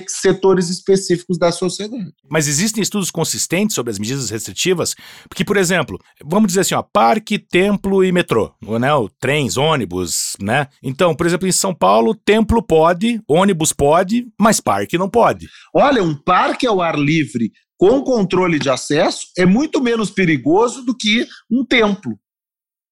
setores 0.08 0.70
específicos 0.70 1.38
da 1.38 1.52
sociedade. 1.52 2.12
Mas 2.30 2.48
existem 2.48 2.82
estudos 2.82 3.10
consistentes 3.10 3.76
sobre 3.76 3.92
as 3.92 4.00
medidas 4.00 4.30
restritivas? 4.30 4.96
Porque, 5.30 5.46
por 5.46 5.58
exemplo, 5.58 6.00
vamos 6.24 6.48
dizer 6.48 6.62
assim, 6.62 6.76
ó, 6.76 6.84
parque, 6.84 7.40
templo 7.40 8.04
e 8.04 8.12
metrô, 8.12 8.54
né? 8.80 8.94
O, 8.94 9.10
trens, 9.10 9.58
ônibus, 9.58 10.36
né? 10.42 10.68
Então, 10.84 11.16
por 11.16 11.26
exemplo, 11.26 11.48
em 11.48 11.52
São 11.52 11.74
Paulo, 11.74 12.14
templo 12.14 12.62
pode, 12.62 13.22
ônibus 13.28 13.72
pode, 13.72 14.28
mas 14.40 14.60
parque 14.60 14.98
não 14.98 15.10
pode. 15.10 15.48
Olha, 15.74 16.04
um 16.04 16.16
parque 16.16 16.68
ao 16.68 16.82
ar 16.82 16.98
livre 16.98 17.52
com 17.78 18.02
controle 18.02 18.58
de 18.58 18.70
acesso 18.70 19.28
é 19.38 19.46
muito 19.46 19.82
menos 19.82 20.10
perigoso 20.10 20.84
do 20.84 20.96
que 20.96 21.28
um 21.52 21.66
templo 21.66 22.18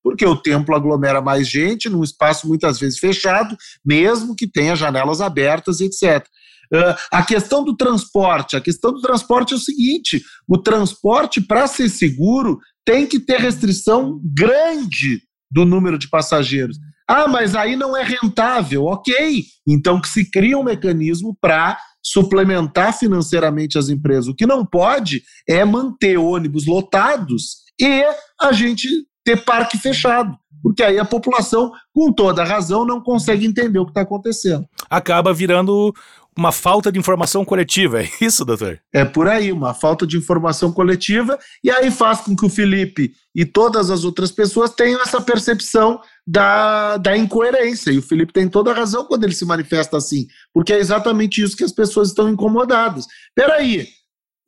porque 0.04 0.26
o 0.26 0.36
templo 0.36 0.76
aglomera 0.76 1.22
mais 1.22 1.48
gente 1.48 1.90
num 1.90 2.04
espaço 2.04 2.48
muitas 2.48 2.80
vezes 2.80 3.00
fechado, 3.00 3.58
mesmo 3.84 4.36
que 4.36 4.46
tenha 4.46 4.76
janelas 4.76 5.22
abertas, 5.22 5.80
etc. 5.80 6.28
Uh, 6.74 6.96
a 7.12 7.24
questão 7.24 7.64
do 7.64 7.76
transporte, 7.76 8.56
a 8.56 8.62
questão 8.62 8.92
do 8.92 9.02
transporte 9.02 9.54
é 9.54 9.58
o 9.58 9.60
seguinte: 9.60 10.22
o 10.48 10.58
transporte, 10.58 11.40
para 11.40 11.68
ser 11.68 11.88
seguro, 11.88 12.60
tem 12.86 13.06
que 13.08 13.20
ter 13.20 13.40
restrição 13.40 14.20
grande 14.24 15.22
do 15.52 15.66
número 15.66 15.98
de 15.98 16.10
passageiros. 16.10 16.78
Ah, 17.08 17.28
mas 17.28 17.56
aí 17.56 17.76
não 17.76 17.96
é 17.96 18.04
rentável. 18.04 18.86
Ok, 18.86 19.46
então 19.68 20.02
que 20.02 20.10
se 20.10 20.30
cria 20.30 20.58
um 20.58 20.64
mecanismo 20.64 21.38
para 21.40 21.78
suplementar 22.04 22.98
financeiramente 22.98 23.78
as 23.78 23.90
empresas. 23.90 24.28
O 24.28 24.36
que 24.36 24.46
não 24.46 24.66
pode 24.66 25.22
é 25.48 25.64
manter 25.64 26.18
ônibus 26.18 26.66
lotados 26.66 27.64
e 27.80 28.04
a 28.42 28.52
gente 28.52 28.88
ter 29.24 29.44
parque 29.44 29.78
fechado, 29.78 30.38
porque 30.62 30.84
aí 30.84 30.98
a 30.98 31.06
população, 31.06 31.72
com 31.94 32.12
toda 32.12 32.44
razão, 32.44 32.86
não 32.86 33.02
consegue 33.02 33.46
entender 33.46 33.80
o 33.80 33.86
que 33.86 33.92
está 33.92 34.02
acontecendo. 34.02 34.66
Acaba 34.90 35.34
virando 35.34 35.94
uma 36.38 36.52
falta 36.52 36.92
de 36.92 37.00
informação 37.00 37.46
coletiva, 37.46 38.02
é 38.02 38.10
isso, 38.20 38.44
doutor? 38.44 38.80
É 38.92 39.06
por 39.06 39.28
aí, 39.28 39.52
uma 39.52 39.74
falta 39.74 40.06
de 40.06 40.18
informação 40.18 40.72
coletiva, 40.72 41.38
e 41.64 41.70
aí 41.70 41.92
faz 41.92 42.22
com 42.22 42.36
que 42.36 42.46
o 42.46 42.50
Felipe 42.50 43.14
e 43.36 43.46
todas 43.46 43.90
as 43.90 44.04
outras 44.04 44.32
pessoas 44.32 44.72
tenham 44.72 45.02
essa 45.02 45.22
percepção 45.22 46.02
da, 46.26 46.98
da 46.98 47.16
incoerência. 47.16 47.92
E 47.92 48.00
o 48.00 48.02
Felipe 48.02 48.34
tem 48.34 48.48
toda 48.48 48.72
a 48.72 48.74
razão 48.74 49.06
quando 49.06 49.24
ele 49.24 49.34
se 49.34 49.46
manifesta 49.46 49.98
assim, 49.98 50.28
porque 50.54 50.74
é 50.74 50.80
exatamente 50.80 51.42
isso 51.42 51.58
que 51.58 51.64
as 51.64 51.72
pessoas 51.72 52.10
estão 52.10 52.30
incomodadas. 52.30 53.06
Peraí, 53.36 53.88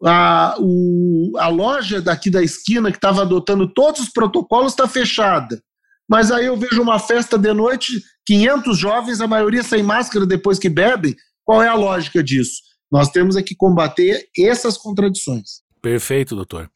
a, 0.04 0.56
o, 0.60 1.34
a 1.38 1.48
loja 1.48 2.02
daqui 2.02 2.30
da 2.30 2.44
esquina 2.44 2.92
que 2.92 2.98
estava 2.98 3.22
adotando 3.22 3.68
todos 3.68 4.02
os 4.02 4.10
protocolos 4.10 4.72
está 4.72 4.88
fechada. 4.88 5.62
Mas 6.10 6.32
aí 6.32 6.46
eu 6.46 6.58
vejo 6.58 6.82
uma 6.82 7.00
festa 7.00 7.38
de 7.38 7.52
noite, 7.54 8.02
500 8.26 8.78
jovens, 8.78 9.22
a 9.22 9.28
maioria 9.28 9.64
sem 9.64 9.82
máscara 9.82 10.26
depois 10.26 10.60
que 10.60 10.70
bebem. 10.70 11.16
Qual 11.44 11.62
é 11.62 11.68
a 11.68 11.76
lógica 11.76 12.24
disso? 12.24 12.62
Nós 12.92 13.10
temos 13.10 13.36
é 13.36 13.42
que 13.42 13.56
combater 13.56 14.28
essas 14.38 14.78
contradições. 14.78 15.66
Perfeito, 15.82 16.36
doutor. 16.36 16.68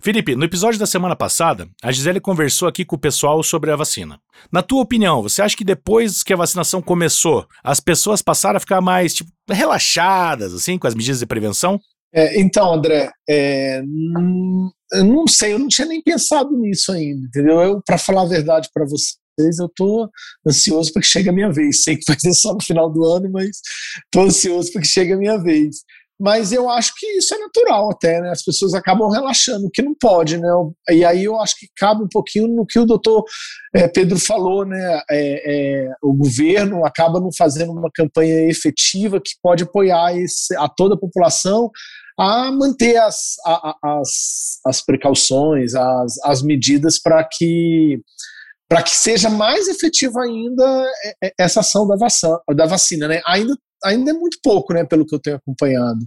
Felipe, 0.00 0.36
no 0.36 0.44
episódio 0.44 0.78
da 0.78 0.86
semana 0.86 1.16
passada, 1.16 1.68
a 1.82 1.90
Gisele 1.90 2.20
conversou 2.20 2.68
aqui 2.68 2.84
com 2.84 2.94
o 2.94 2.98
pessoal 2.98 3.42
sobre 3.42 3.72
a 3.72 3.76
vacina. 3.76 4.20
Na 4.52 4.62
tua 4.62 4.82
opinião, 4.82 5.20
você 5.20 5.42
acha 5.42 5.56
que 5.56 5.64
depois 5.64 6.22
que 6.22 6.32
a 6.32 6.36
vacinação 6.36 6.80
começou, 6.80 7.44
as 7.64 7.80
pessoas 7.80 8.22
passaram 8.22 8.58
a 8.58 8.60
ficar 8.60 8.80
mais 8.80 9.14
tipo, 9.14 9.32
relaxadas, 9.48 10.54
assim, 10.54 10.78
com 10.78 10.86
as 10.86 10.94
medidas 10.94 11.18
de 11.18 11.26
prevenção? 11.26 11.80
É, 12.14 12.40
então, 12.40 12.74
André, 12.74 13.10
é, 13.28 13.80
eu 14.92 15.04
não 15.04 15.26
sei, 15.26 15.54
eu 15.54 15.58
não 15.58 15.68
tinha 15.68 15.86
nem 15.86 16.02
pensado 16.02 16.50
nisso 16.58 16.92
ainda, 16.92 17.26
entendeu? 17.26 17.60
Eu, 17.60 17.82
para 17.84 17.96
falar 17.96 18.22
a 18.22 18.28
verdade 18.28 18.68
para 18.72 18.84
vocês, 18.84 19.58
eu 19.58 19.66
estou 19.66 20.10
ansioso 20.46 20.92
para 20.92 21.00
que 21.00 21.08
chegue 21.08 21.30
a 21.30 21.32
minha 21.32 21.50
vez. 21.50 21.82
Sei 21.82 21.96
que 21.96 22.04
vai 22.06 22.18
ser 22.20 22.34
só 22.34 22.52
no 22.52 22.62
final 22.62 22.90
do 22.92 23.04
ano, 23.04 23.30
mas 23.32 23.48
estou 24.04 24.24
ansioso 24.24 24.70
para 24.72 24.82
que 24.82 24.88
chegue 24.88 25.12
a 25.12 25.16
minha 25.16 25.38
vez. 25.38 25.76
Mas 26.20 26.52
eu 26.52 26.70
acho 26.70 26.92
que 26.96 27.06
isso 27.16 27.34
é 27.34 27.38
natural 27.38 27.90
até, 27.90 28.20
né? 28.20 28.30
As 28.30 28.44
pessoas 28.44 28.74
acabam 28.74 29.10
relaxando, 29.10 29.70
que 29.72 29.82
não 29.82 29.92
pode, 29.92 30.38
né? 30.38 30.48
E 30.90 31.04
aí 31.04 31.24
eu 31.24 31.40
acho 31.40 31.58
que 31.58 31.66
cabe 31.76 32.04
um 32.04 32.08
pouquinho 32.08 32.46
no 32.46 32.64
que 32.64 32.78
o 32.78 32.86
doutor 32.86 33.24
é, 33.74 33.88
Pedro 33.88 34.18
falou, 34.20 34.64
né? 34.64 35.02
É, 35.10 35.86
é, 35.86 35.88
o 36.00 36.14
governo 36.14 36.84
acaba 36.86 37.18
não 37.18 37.30
fazendo 37.36 37.72
uma 37.72 37.90
campanha 37.92 38.48
efetiva 38.48 39.20
que 39.20 39.32
pode 39.42 39.64
apoiar 39.64 40.16
esse, 40.16 40.54
a 40.56 40.68
toda 40.68 40.94
a 40.94 41.00
população 41.00 41.70
a 42.18 42.50
manter 42.52 42.96
as, 42.96 43.36
a, 43.44 43.76
as, 43.82 44.60
as 44.66 44.84
precauções, 44.84 45.74
as, 45.74 46.18
as 46.24 46.42
medidas 46.42 47.00
para 47.00 47.22
que 47.24 48.00
para 48.68 48.82
que 48.82 48.96
seja 48.96 49.28
mais 49.28 49.68
efetiva 49.68 50.22
ainda 50.22 50.90
é, 51.04 51.26
é, 51.26 51.32
essa 51.38 51.60
ação 51.60 51.86
da 51.86 51.94
vacina, 51.94 52.40
da 52.56 52.64
vacina 52.64 53.06
né? 53.06 53.20
ainda, 53.26 53.54
ainda 53.84 54.12
é 54.12 54.14
muito 54.14 54.38
pouco, 54.42 54.72
né, 54.72 54.82
pelo 54.82 55.04
que 55.04 55.14
eu 55.14 55.20
tenho 55.20 55.36
acompanhado. 55.36 55.98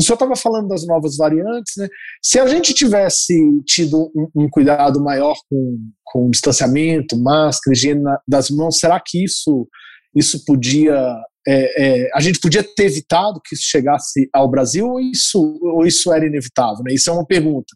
O 0.00 0.02
senhor 0.02 0.14
estava 0.14 0.34
falando 0.34 0.68
das 0.68 0.86
novas 0.86 1.18
variantes, 1.18 1.74
né? 1.76 1.86
Se 2.22 2.40
a 2.40 2.46
gente 2.46 2.72
tivesse 2.72 3.34
tido 3.66 4.10
um, 4.16 4.44
um 4.44 4.48
cuidado 4.48 4.98
maior 4.98 5.36
com, 5.46 5.78
com 6.02 6.30
distanciamento, 6.30 7.20
máscara, 7.20 7.76
higiene 7.76 8.02
das 8.26 8.48
mãos, 8.48 8.78
será 8.78 8.98
que 8.98 9.22
isso, 9.22 9.68
isso 10.16 10.42
podia 10.46 11.14
é, 11.52 12.04
é, 12.04 12.10
a 12.14 12.20
gente 12.20 12.38
podia 12.38 12.62
ter 12.62 12.84
evitado 12.84 13.40
que 13.44 13.56
isso 13.56 13.64
chegasse 13.64 14.28
ao 14.32 14.48
Brasil 14.48 14.86
ou 14.86 15.00
isso, 15.00 15.58
ou 15.62 15.84
isso 15.84 16.12
era 16.12 16.24
inevitável? 16.24 16.84
Né? 16.84 16.94
Isso 16.94 17.10
é 17.10 17.12
uma 17.12 17.26
pergunta. 17.26 17.74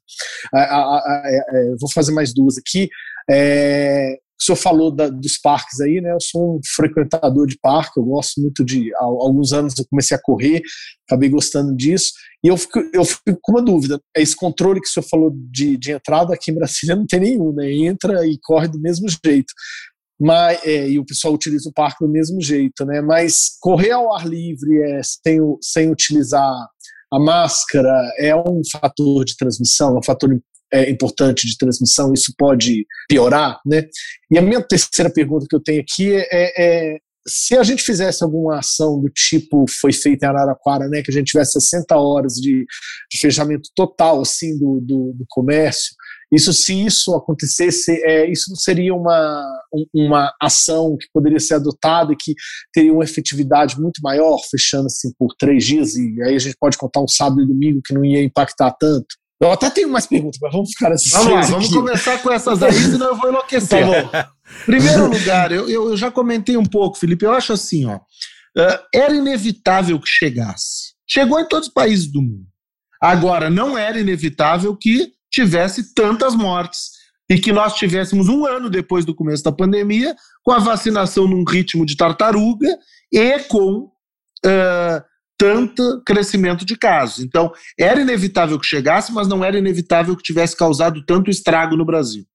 A, 0.55 0.61
a, 0.61 0.97
a, 0.99 1.23
é, 1.27 1.37
é, 1.37 1.77
vou 1.81 1.91
fazer 1.93 2.13
mais 2.13 2.33
duas 2.33 2.57
aqui. 2.57 2.89
É, 3.29 4.17
o 4.41 4.45
senhor 4.45 4.57
falou 4.57 4.95
da, 4.95 5.09
dos 5.09 5.39
parques 5.39 5.81
aí, 5.81 6.01
né? 6.01 6.13
Eu 6.13 6.21
sou 6.21 6.57
um 6.57 6.61
frequentador 6.77 7.47
de 7.47 7.59
parque, 7.61 7.99
eu 7.99 8.05
gosto 8.05 8.41
muito 8.41 8.65
de. 8.65 8.95
Há 8.97 9.05
alguns 9.05 9.53
anos 9.53 9.75
eu 9.79 9.87
comecei 9.89 10.17
a 10.17 10.21
correr, 10.21 10.61
acabei 11.09 11.29
gostando 11.29 11.75
disso. 11.75 12.13
E 12.45 12.49
eu 12.49 12.57
fico, 12.57 12.81
eu 12.93 13.05
fico 13.05 13.39
com 13.41 13.53
uma 13.53 13.63
dúvida: 13.63 13.99
esse 14.15 14.37
controle 14.37 14.81
que 14.81 14.89
o 14.89 14.91
senhor 14.91 15.07
falou 15.09 15.33
de, 15.51 15.79
de 15.79 15.93
entrada 15.93 16.35
aqui 16.35 16.51
em 16.51 16.55
Brasília 16.55 16.97
não 16.97 17.07
tem 17.07 17.21
nenhum, 17.21 17.53
né? 17.55 17.73
Entra 17.73 18.27
e 18.27 18.39
corre 18.43 18.69
do 18.69 18.79
mesmo 18.79 19.07
jeito 19.09 19.53
mas, 20.21 20.61
é, 20.65 20.89
e 20.91 20.99
o 20.99 21.05
pessoal 21.05 21.35
utiliza 21.35 21.69
o 21.69 21.73
parque 21.73 22.05
do 22.05 22.11
mesmo 22.11 22.41
jeito, 22.41 22.85
né? 22.85 23.01
Mas 23.01 23.57
correr 23.61 23.91
ao 23.91 24.15
ar 24.15 24.27
livre 24.27 24.83
é, 24.83 25.01
sem, 25.03 25.41
sem 25.61 25.91
utilizar 25.91 26.53
a 27.13 27.19
máscara 27.19 27.93
é 28.19 28.35
um 28.35 28.61
fator 28.71 29.25
de 29.25 29.37
transmissão, 29.37 29.97
é 29.97 29.99
um 29.99 30.03
fator 30.03 30.31
é, 30.73 30.91
importante 30.91 31.47
de 31.47 31.57
transmissão, 31.57 32.13
isso 32.13 32.33
pode 32.37 32.87
piorar, 33.09 33.61
né? 33.65 33.85
E 34.31 34.39
a 34.39 34.43
minha 34.43 34.63
terceira 34.63 35.11
pergunta 35.11 35.47
que 35.49 35.55
eu 35.55 35.63
tenho 35.63 35.81
aqui 35.81 36.13
é, 36.13 36.27
é, 36.33 36.95
é 36.95 36.99
se 37.27 37.57
a 37.57 37.63
gente 37.63 37.83
fizesse 37.83 38.23
alguma 38.23 38.59
ação 38.59 39.01
do 39.01 39.09
tipo 39.09 39.65
foi 39.81 39.93
feita 39.93 40.27
em 40.27 40.29
Araraquara, 40.29 40.89
né, 40.89 41.03
que 41.03 41.11
a 41.11 41.15
gente 41.15 41.29
tivesse 41.29 41.53
60 41.53 41.97
horas 41.97 42.35
de, 42.35 42.67
de 43.11 43.19
fechamento 43.19 43.71
total 43.75 44.21
assim 44.21 44.59
do, 44.59 44.79
do, 44.81 45.15
do 45.15 45.25
comércio, 45.29 45.95
isso, 46.35 46.53
se 46.53 46.85
isso 46.85 47.15
acontecesse, 47.15 47.93
é, 48.05 48.31
isso 48.31 48.51
não 48.51 48.57
seria 48.57 48.95
uma, 48.95 49.45
uma 49.95 50.33
ação 50.41 50.97
que 50.99 51.07
poderia 51.13 51.39
ser 51.39 51.55
adotada 51.55 52.13
e 52.13 52.17
que 52.17 52.35
teria 52.73 52.93
uma 52.93 53.05
efetividade 53.05 53.81
muito 53.81 54.01
maior, 54.03 54.39
fechando 54.51 54.87
assim 54.87 55.13
por 55.19 55.35
três 55.39 55.65
dias, 55.65 55.95
e 55.95 56.23
aí 56.23 56.35
a 56.35 56.39
gente 56.39 56.57
pode 56.59 56.77
contar 56.77 57.01
um 57.01 57.09
sábado 57.09 57.43
e 57.43 57.47
domingo 57.47 57.81
que 57.85 57.95
não 57.95 58.05
ia 58.05 58.23
impactar 58.23 58.73
tanto. 58.73 59.07
Eu 59.41 59.53
até 59.53 59.69
tenho 59.69 59.91
mais 59.91 60.07
perguntas, 60.07 60.39
mas 60.41 60.53
vamos 60.53 60.71
ficar 60.71 60.91
nessas 60.91 61.11
Vamos 61.11 61.33
lá, 61.33 61.41
vamos 61.43 61.69
começar 61.69 62.23
com 62.23 62.33
essas 62.33 62.63
aí, 62.63 62.73
senão 62.73 63.09
eu 63.09 63.17
vou 63.17 63.29
enlouquecer. 63.29 64.11
Tá 64.11 64.31
Primeiro 64.65 65.07
lugar, 65.11 65.53
eu, 65.53 65.69
eu 65.69 65.97
já 65.97 66.11
comentei 66.11 66.57
um 66.57 66.65
pouco, 66.65 66.99
Felipe, 66.99 67.25
eu 67.25 67.33
acho 67.33 67.53
assim, 67.53 67.85
ó, 67.87 67.97
uh, 67.97 68.79
era 68.95 69.15
inevitável 69.15 70.01
que 70.01 70.09
chegasse. 70.09 70.95
Chegou 71.07 71.39
em 71.39 71.49
todos 71.49 71.69
os 71.69 71.75
países 71.75 72.11
do 72.11 72.23
mundo. 72.23 72.47
Agora, 73.01 73.51
não 73.51 73.77
era 73.77 74.01
inevitável 74.01 74.75
que 74.77 75.13
tivesse 75.35 75.95
tantas 75.95 76.35
mortes. 76.35 77.03
e 77.29 77.39
que 77.39 77.53
nós 77.53 77.75
tivéssemos 77.75 78.29
um 78.29 78.45
ano 78.45 78.69
depois 78.69 79.07
do 79.07 79.15
começo 79.15 79.43
da 79.43 79.51
pandemia, 79.51 80.15
com 80.43 80.53
a 80.53 80.59
vacinação 80.59 81.27
num 81.27 81.43
ritmo 81.43 81.87
de 81.87 81.97
tartaruga 81.97 82.69
e 83.11 83.39
com 83.45 83.91
uh, 84.45 85.03
tanto 85.39 86.03
crescimento 86.05 86.67
de 86.67 86.77
casos. 86.77 87.25
Então, 87.25 87.51
era 87.81 87.99
inevitável 87.99 88.61
que 88.61 88.67
chegasse, 88.67 89.11
mas 89.11 89.27
não 89.27 89.43
era 89.43 89.57
inevitável 89.57 90.15
que 90.15 90.23
tivesse 90.23 90.55
causado 90.55 91.03
tanto 91.07 91.31
estrago 91.31 91.77
no 91.77 91.85
Brasil. 91.87 92.27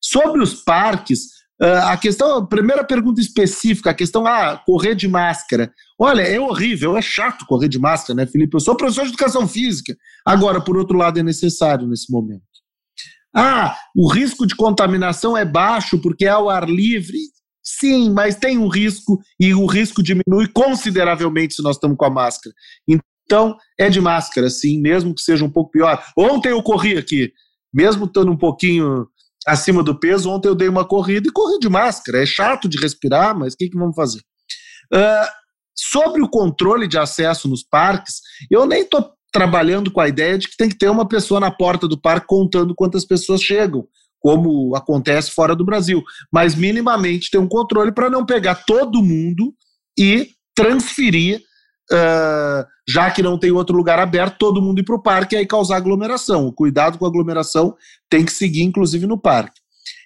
Sobre 0.00 0.40
os 0.40 0.54
parques, 0.62 1.22
a 1.60 1.96
questão, 1.96 2.38
a 2.38 2.46
primeira 2.46 2.84
pergunta 2.84 3.20
específica, 3.20 3.90
a 3.90 3.94
questão, 3.94 4.26
ah, 4.26 4.60
correr 4.66 4.94
de 4.94 5.08
máscara. 5.08 5.72
Olha, 5.98 6.22
é 6.22 6.38
horrível, 6.38 6.96
é 6.96 7.02
chato 7.02 7.46
correr 7.46 7.68
de 7.68 7.78
máscara, 7.78 8.14
né, 8.14 8.26
Felipe? 8.26 8.54
Eu 8.54 8.60
sou 8.60 8.76
professor 8.76 9.02
de 9.02 9.08
educação 9.08 9.48
física. 9.48 9.96
Agora, 10.24 10.60
por 10.60 10.76
outro 10.76 10.98
lado, 10.98 11.18
é 11.18 11.22
necessário 11.22 11.86
nesse 11.86 12.12
momento. 12.12 12.42
Ah, 13.34 13.76
o 13.94 14.10
risco 14.10 14.46
de 14.46 14.54
contaminação 14.54 15.36
é 15.36 15.44
baixo 15.44 15.98
porque 15.98 16.26
é 16.26 16.28
ao 16.28 16.48
ar 16.48 16.68
livre. 16.68 17.18
Sim, 17.62 18.10
mas 18.10 18.36
tem 18.36 18.58
um 18.58 18.68
risco 18.68 19.18
e 19.40 19.52
o 19.52 19.66
risco 19.66 20.02
diminui 20.02 20.48
consideravelmente 20.54 21.54
se 21.54 21.62
nós 21.62 21.76
estamos 21.76 21.96
com 21.96 22.04
a 22.04 22.10
máscara. 22.10 22.54
Então, 22.88 23.56
é 23.78 23.90
de 23.90 24.00
máscara, 24.00 24.48
sim, 24.48 24.80
mesmo 24.80 25.14
que 25.14 25.20
seja 25.20 25.44
um 25.44 25.50
pouco 25.50 25.72
pior. 25.72 26.02
Ontem 26.16 26.50
eu 26.50 26.62
corri 26.62 26.96
aqui, 26.96 27.32
mesmo 27.74 28.04
estando 28.04 28.30
um 28.30 28.36
pouquinho 28.36 29.06
acima 29.46 29.82
do 29.82 29.98
peso, 29.98 30.30
ontem 30.30 30.48
eu 30.48 30.54
dei 30.54 30.68
uma 30.68 30.84
corrida 30.84 31.28
e 31.28 31.32
corri 31.32 31.58
de 31.58 31.68
máscara. 31.68 32.22
É 32.22 32.26
chato 32.26 32.68
de 32.68 32.78
respirar, 32.78 33.38
mas 33.38 33.54
o 33.54 33.56
que, 33.56 33.68
que 33.68 33.78
vamos 33.78 33.94
fazer? 33.94 34.20
Uh, 34.92 35.26
sobre 35.74 36.22
o 36.22 36.28
controle 36.28 36.88
de 36.88 36.98
acesso 36.98 37.48
nos 37.48 37.62
parques, 37.62 38.20
eu 38.50 38.66
nem 38.66 38.82
estou 38.82 39.12
trabalhando 39.32 39.90
com 39.90 40.00
a 40.00 40.08
ideia 40.08 40.38
de 40.38 40.48
que 40.48 40.56
tem 40.56 40.68
que 40.68 40.78
ter 40.78 40.88
uma 40.88 41.06
pessoa 41.06 41.38
na 41.38 41.50
porta 41.50 41.86
do 41.86 42.00
parque 42.00 42.26
contando 42.26 42.74
quantas 42.74 43.04
pessoas 43.04 43.42
chegam 43.42 43.86
como 44.26 44.74
acontece 44.74 45.30
fora 45.30 45.54
do 45.54 45.64
Brasil, 45.64 46.02
mas 46.32 46.56
minimamente 46.56 47.30
ter 47.30 47.38
um 47.38 47.46
controle 47.46 47.92
para 47.92 48.10
não 48.10 48.26
pegar 48.26 48.56
todo 48.66 49.00
mundo 49.00 49.54
e 49.96 50.30
transferir, 50.52 51.42
uh, 51.92 52.66
já 52.88 53.10
que 53.10 53.22
não 53.22 53.38
tem 53.38 53.50
outro 53.50 53.76
lugar 53.76 53.98
aberto, 53.98 54.38
todo 54.38 54.62
mundo 54.62 54.80
ir 54.80 54.84
para 54.84 54.96
o 54.96 55.02
parque 55.02 55.34
e 55.34 55.38
aí 55.38 55.46
causar 55.46 55.76
aglomeração. 55.76 56.46
O 56.46 56.52
cuidado 56.52 56.98
com 56.98 57.04
a 57.04 57.08
aglomeração 57.08 57.74
tem 58.08 58.24
que 58.24 58.32
seguir, 58.32 58.62
inclusive, 58.62 59.06
no 59.06 59.18
parque. 59.18 59.60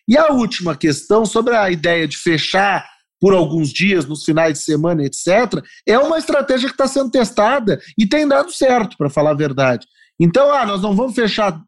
E 0.09 0.17
a 0.17 0.29
última 0.33 0.77
questão 0.77 1.25
sobre 1.25 1.55
a 1.55 1.71
ideia 1.71 2.09
de 2.09 2.17
fechar 2.17 2.85
por 3.21 3.35
alguns 3.35 3.71
dias, 3.71 4.07
nos 4.07 4.25
finais 4.25 4.55
de 4.55 4.61
semana, 4.61 5.05
etc., 5.05 5.63
é 5.87 5.99
uma 5.99 6.19
estratégia 6.19 6.69
que 6.69 6.75
está 6.75 6.89
sendo 6.89 7.11
testada 7.11 7.79
e 7.99 8.07
tem 8.07 8.27
dado 8.27 8.51
certo, 8.51 8.97
para 8.97 9.11
falar 9.11 9.33
a 9.33 9.35
verdade. 9.35 9.87
Então, 10.19 10.53
ah, 10.53 10.65
nós 10.65 10.81
não 10.81 10.97
vamos 10.97 11.15
fechar 11.15 11.61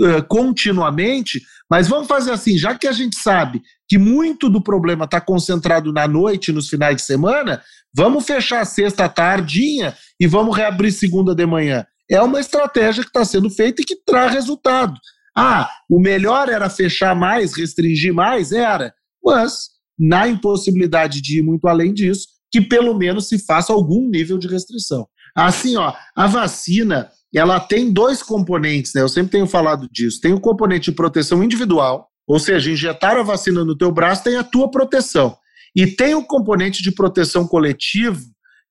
uh, 0.00 0.22
continuamente, 0.28 1.40
mas 1.70 1.88
vamos 1.88 2.06
fazer 2.06 2.32
assim, 2.32 2.56
já 2.56 2.74
que 2.74 2.86
a 2.86 2.92
gente 2.92 3.16
sabe 3.18 3.62
que 3.88 3.98
muito 3.98 4.48
do 4.48 4.62
problema 4.62 5.04
está 5.04 5.20
concentrado 5.20 5.92
na 5.92 6.06
noite, 6.06 6.52
nos 6.52 6.68
finais 6.68 6.96
de 6.96 7.02
semana, 7.02 7.62
vamos 7.94 8.24
fechar 8.24 8.64
sexta 8.64 9.08
tardinha 9.08 9.94
e 10.20 10.26
vamos 10.26 10.56
reabrir 10.56 10.92
segunda 10.92 11.34
de 11.34 11.46
manhã. 11.46 11.86
É 12.10 12.20
uma 12.20 12.40
estratégia 12.40 13.02
que 13.02 13.08
está 13.08 13.24
sendo 13.24 13.50
feita 13.50 13.82
e 13.82 13.84
que 13.84 13.96
traz 14.04 14.32
resultado. 14.32 14.98
Ah, 15.36 15.68
o 15.90 16.00
melhor 16.00 16.48
era 16.48 16.70
fechar 16.70 17.14
mais, 17.14 17.54
restringir 17.54 18.14
mais? 18.14 18.52
Era. 18.52 18.94
Mas, 19.22 19.68
na 19.98 20.28
impossibilidade 20.28 21.20
de 21.20 21.40
ir 21.40 21.42
muito 21.42 21.66
além 21.66 21.92
disso, 21.92 22.28
que 22.50 22.60
pelo 22.60 22.96
menos 22.96 23.28
se 23.28 23.44
faça 23.44 23.72
algum 23.72 24.08
nível 24.08 24.38
de 24.38 24.46
restrição. 24.48 25.06
Assim, 25.36 25.76
ó, 25.76 25.92
a 26.14 26.26
vacina 26.26 27.10
ela 27.34 27.60
tem 27.60 27.92
dois 27.92 28.22
componentes, 28.22 28.92
né? 28.94 29.02
Eu 29.02 29.08
sempre 29.08 29.32
tenho 29.32 29.46
falado 29.46 29.88
disso. 29.90 30.20
Tem 30.20 30.32
o 30.32 30.40
componente 30.40 30.90
de 30.90 30.96
proteção 30.96 31.42
individual, 31.42 32.08
ou 32.26 32.38
seja, 32.38 32.70
injetar 32.70 33.16
a 33.16 33.22
vacina 33.22 33.64
no 33.64 33.76
teu 33.76 33.92
braço 33.92 34.24
tem 34.24 34.36
a 34.36 34.44
tua 34.44 34.70
proteção. 34.70 35.36
E 35.74 35.86
tem 35.86 36.14
o 36.14 36.24
componente 36.24 36.82
de 36.82 36.90
proteção 36.90 37.46
coletivo, 37.46 38.20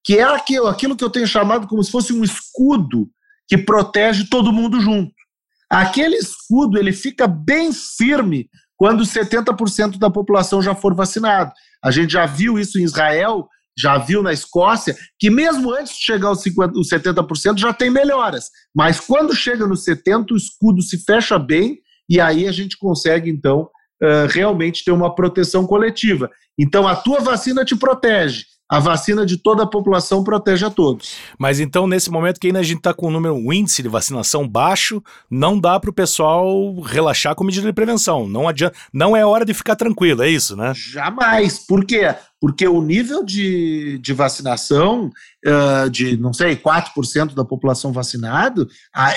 que 0.04 0.18
é 0.18 0.24
aquilo, 0.24 0.68
aquilo 0.68 0.96
que 0.96 1.04
eu 1.04 1.10
tenho 1.10 1.28
chamado 1.28 1.68
como 1.68 1.84
se 1.84 1.92
fosse 1.92 2.14
um 2.14 2.24
escudo 2.24 3.08
que 3.48 3.58
protege 3.58 4.28
todo 4.30 4.52
mundo 4.52 4.80
junto. 4.82 5.14
Aquele 5.70 6.16
escudo 6.16 6.78
ele 6.78 6.92
fica 6.92 7.28
bem 7.28 7.72
firme 7.74 8.50
quando 8.78 9.04
70% 9.04 9.98
da 9.98 10.10
população 10.10 10.62
já 10.62 10.76
for 10.76 10.96
vacinado. 10.96 11.52
A 11.84 11.92
gente 11.92 12.14
já 12.14 12.26
viu 12.26 12.60
isso 12.60 12.80
em 12.80 12.84
Israel, 12.84 13.48
já 13.78 13.98
viu 13.98 14.24
na 14.24 14.32
Escócia, 14.32 14.96
que 15.20 15.30
mesmo 15.30 15.74
antes 15.74 15.98
de 15.98 16.04
chegar 16.04 16.30
aos 16.30 16.42
50, 16.42 16.80
os 16.80 16.90
70% 16.90 17.58
já 17.58 17.74
tem 17.74 17.90
melhoras. 17.90 18.46
Mas 18.74 19.00
quando 19.00 19.36
chega 19.36 19.68
nos 19.68 19.84
70%, 19.86 20.32
o 20.32 20.38
escudo 20.38 20.82
se 20.82 21.04
fecha 21.04 21.38
bem 21.38 21.80
e 22.10 22.20
aí 22.20 22.48
a 22.48 22.52
gente 22.52 22.78
consegue, 22.78 23.30
então, 23.30 23.70
realmente 24.30 24.84
ter 24.84 24.92
uma 24.92 25.14
proteção 25.14 25.66
coletiva. 25.66 26.30
Então, 26.58 26.88
a 26.88 26.96
tua 26.96 27.20
vacina 27.20 27.66
te 27.66 27.76
protege. 27.76 28.46
A 28.68 28.80
vacina 28.80 29.28
de 29.28 29.38
toda 29.38 29.62
a 29.62 29.68
população 29.68 30.24
protege 30.24 30.66
a 30.66 30.72
todos. 30.72 31.18
Mas 31.38 31.60
então, 31.60 31.86
nesse 31.86 32.10
momento 32.10 32.40
que 32.40 32.48
ainda 32.48 32.60
a 32.60 32.64
gente 32.64 32.80
está 32.80 32.96
com 32.96 33.10
um 33.10 33.12
número, 33.12 33.36
um 33.36 33.54
índice 33.54 33.84
de 33.84 33.88
vacinação 33.88 34.48
baixo, 34.48 35.04
não 35.30 35.60
dá 35.60 35.80
para 35.80 35.92
o 35.92 35.94
pessoal 35.94 36.80
relaxar 36.82 37.36
com 37.36 37.44
medida 37.44 37.68
de 37.68 37.74
prevenção. 37.74 38.28
Não 38.28 38.48
adianta, 38.48 38.76
não 38.92 39.16
é 39.16 39.24
hora 39.24 39.46
de 39.46 39.54
ficar 39.54 39.76
tranquilo, 39.76 40.24
é 40.24 40.30
isso, 40.30 40.56
né? 40.56 40.74
Jamais. 40.76 41.60
Por 41.60 41.86
quê? 41.86 42.16
Porque 42.42 42.68
o 42.68 42.82
nível 42.82 43.24
de, 43.24 44.00
de 44.00 44.14
vacinação 44.14 45.12
uh, 45.46 45.90
de, 45.92 46.18
não 46.18 46.34
sei, 46.34 46.56
4% 46.56 47.36
da 47.36 47.46
população 47.46 47.94
vacinada 47.94 48.64
uh, 48.64 48.68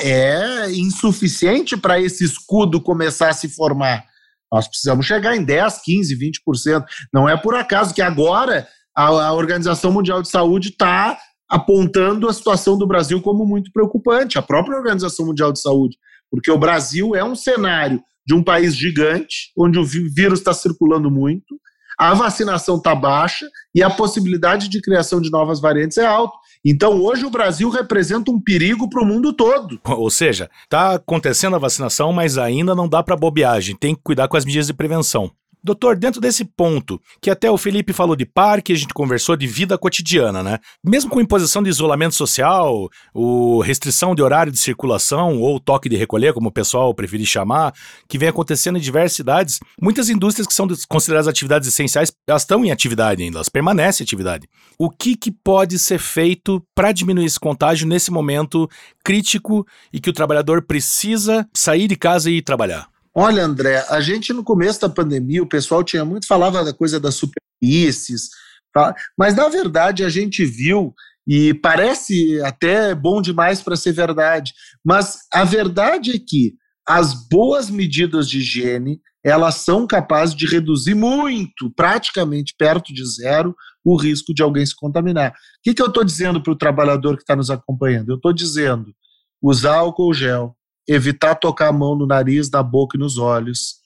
é 0.02 0.70
insuficiente 0.72 1.74
para 1.74 1.98
esse 1.98 2.22
escudo 2.22 2.82
começar 2.82 3.30
a 3.30 3.34
se 3.34 3.48
formar. 3.48 4.04
Nós 4.52 4.66
precisamos 4.68 5.06
chegar 5.06 5.36
em 5.36 5.44
10, 5.44 5.80
15, 5.82 6.18
20%. 6.18 6.84
Não 7.12 7.28
é 7.28 7.36
por 7.36 7.54
acaso 7.54 7.94
que 7.94 8.02
agora 8.02 8.66
a, 8.98 9.28
a 9.28 9.32
Organização 9.32 9.92
Mundial 9.92 10.20
de 10.20 10.28
Saúde 10.28 10.70
está 10.70 11.16
apontando 11.48 12.28
a 12.28 12.32
situação 12.32 12.76
do 12.76 12.86
Brasil 12.86 13.22
como 13.22 13.46
muito 13.46 13.70
preocupante, 13.72 14.36
a 14.36 14.42
própria 14.42 14.76
Organização 14.76 15.24
Mundial 15.24 15.52
de 15.52 15.60
Saúde, 15.60 15.96
porque 16.28 16.50
o 16.50 16.58
Brasil 16.58 17.14
é 17.14 17.22
um 17.22 17.36
cenário 17.36 18.02
de 18.26 18.34
um 18.34 18.42
país 18.42 18.76
gigante, 18.76 19.52
onde 19.56 19.78
o 19.78 19.84
vírus 19.84 20.40
está 20.40 20.52
circulando 20.52 21.10
muito, 21.12 21.54
a 21.96 22.12
vacinação 22.12 22.76
está 22.76 22.92
baixa 22.92 23.46
e 23.72 23.84
a 23.84 23.90
possibilidade 23.90 24.68
de 24.68 24.80
criação 24.80 25.20
de 25.20 25.30
novas 25.30 25.60
variantes 25.60 25.96
é 25.96 26.06
alta. 26.06 26.36
Então, 26.64 27.00
hoje 27.00 27.24
o 27.24 27.30
Brasil 27.30 27.70
representa 27.70 28.32
um 28.32 28.40
perigo 28.40 28.90
para 28.90 29.02
o 29.02 29.06
mundo 29.06 29.32
todo. 29.32 29.80
Ou 29.84 30.10
seja, 30.10 30.50
está 30.64 30.94
acontecendo 30.94 31.54
a 31.54 31.58
vacinação, 31.60 32.12
mas 32.12 32.36
ainda 32.36 32.74
não 32.74 32.88
dá 32.88 33.02
para 33.02 33.16
bobeagem. 33.16 33.76
Tem 33.76 33.94
que 33.94 34.02
cuidar 34.02 34.26
com 34.26 34.36
as 34.36 34.44
medidas 34.44 34.66
de 34.66 34.74
prevenção. 34.74 35.30
Doutor, 35.62 35.96
dentro 35.96 36.20
desse 36.20 36.44
ponto, 36.44 37.00
que 37.20 37.30
até 37.30 37.50
o 37.50 37.58
Felipe 37.58 37.92
falou 37.92 38.14
de 38.14 38.24
parque, 38.24 38.72
a 38.72 38.76
gente 38.76 38.94
conversou 38.94 39.36
de 39.36 39.46
vida 39.46 39.76
cotidiana, 39.76 40.42
né? 40.42 40.58
Mesmo 40.84 41.10
com 41.10 41.20
imposição 41.20 41.62
de 41.62 41.68
isolamento 41.68 42.14
social, 42.14 42.88
o 43.12 43.60
restrição 43.60 44.14
de 44.14 44.22
horário 44.22 44.52
de 44.52 44.58
circulação 44.58 45.40
ou 45.40 45.58
toque 45.58 45.88
de 45.88 45.96
recolher, 45.96 46.32
como 46.32 46.48
o 46.48 46.52
pessoal 46.52 46.94
preferir 46.94 47.26
chamar, 47.26 47.74
que 48.08 48.18
vem 48.18 48.28
acontecendo 48.28 48.78
em 48.78 48.80
diversas 48.80 49.16
cidades, 49.16 49.58
muitas 49.80 50.08
indústrias 50.08 50.46
que 50.46 50.54
são 50.54 50.68
consideradas 50.88 51.28
atividades 51.28 51.68
essenciais, 51.68 52.12
elas 52.26 52.42
estão 52.42 52.64
em 52.64 52.70
atividade 52.70 53.22
ainda, 53.22 53.38
elas 53.38 53.48
permanecem 53.48 54.04
em 54.04 54.06
atividade. 54.06 54.48
O 54.78 54.88
que, 54.90 55.16
que 55.16 55.30
pode 55.30 55.78
ser 55.78 55.98
feito 55.98 56.62
para 56.74 56.92
diminuir 56.92 57.24
esse 57.24 57.40
contágio 57.40 57.86
nesse 57.86 58.10
momento 58.10 58.68
crítico 59.04 59.66
e 59.92 60.00
que 60.00 60.10
o 60.10 60.12
trabalhador 60.12 60.62
precisa 60.62 61.46
sair 61.54 61.88
de 61.88 61.96
casa 61.96 62.30
e 62.30 62.38
ir 62.38 62.42
trabalhar? 62.42 62.88
Olha, 63.20 63.44
André, 63.44 63.84
a 63.90 64.00
gente 64.00 64.32
no 64.32 64.44
começo 64.44 64.80
da 64.80 64.88
pandemia, 64.88 65.42
o 65.42 65.48
pessoal 65.48 65.82
tinha 65.82 66.04
muito 66.04 66.24
falava 66.24 66.64
da 66.64 66.72
coisa 66.72 67.00
das 67.00 67.16
superfícies, 67.16 68.28
tá? 68.72 68.94
mas 69.18 69.34
na 69.34 69.48
verdade 69.48 70.04
a 70.04 70.08
gente 70.08 70.44
viu 70.44 70.94
e 71.26 71.52
parece 71.52 72.40
até 72.42 72.94
bom 72.94 73.20
demais 73.20 73.60
para 73.60 73.74
ser 73.74 73.90
verdade, 73.90 74.52
mas 74.84 75.18
a 75.32 75.42
verdade 75.42 76.12
é 76.12 76.18
que 76.20 76.54
as 76.86 77.28
boas 77.28 77.68
medidas 77.68 78.30
de 78.30 78.38
higiene 78.38 79.00
elas 79.24 79.56
são 79.56 79.84
capazes 79.84 80.36
de 80.36 80.46
reduzir 80.46 80.94
muito, 80.94 81.72
praticamente 81.74 82.54
perto 82.56 82.94
de 82.94 83.04
zero, 83.04 83.52
o 83.84 83.96
risco 83.96 84.32
de 84.32 84.44
alguém 84.44 84.64
se 84.64 84.76
contaminar. 84.76 85.32
O 85.32 85.34
que, 85.64 85.74
que 85.74 85.82
eu 85.82 85.88
estou 85.88 86.04
dizendo 86.04 86.40
para 86.40 86.52
o 86.52 86.56
trabalhador 86.56 87.16
que 87.16 87.24
está 87.24 87.34
nos 87.34 87.50
acompanhando? 87.50 88.10
Eu 88.10 88.16
estou 88.16 88.32
dizendo 88.32 88.94
usar 89.42 89.78
álcool 89.78 90.14
gel, 90.14 90.56
evitar 90.88 91.34
tocar 91.34 91.68
a 91.68 91.72
mão 91.72 91.94
no 91.94 92.06
nariz, 92.06 92.50
na 92.50 92.62
boca 92.62 92.96
e 92.96 93.00
nos 93.00 93.18
olhos, 93.18 93.76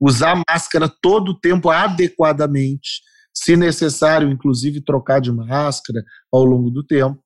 usar 0.00 0.42
máscara 0.48 0.88
todo 0.88 1.30
o 1.30 1.38
tempo 1.38 1.70
adequadamente, 1.70 3.02
se 3.32 3.56
necessário, 3.56 4.30
inclusive 4.30 4.80
trocar 4.80 5.20
de 5.20 5.30
máscara 5.30 6.02
ao 6.32 6.44
longo 6.44 6.70
do 6.70 6.82
tempo, 6.82 7.18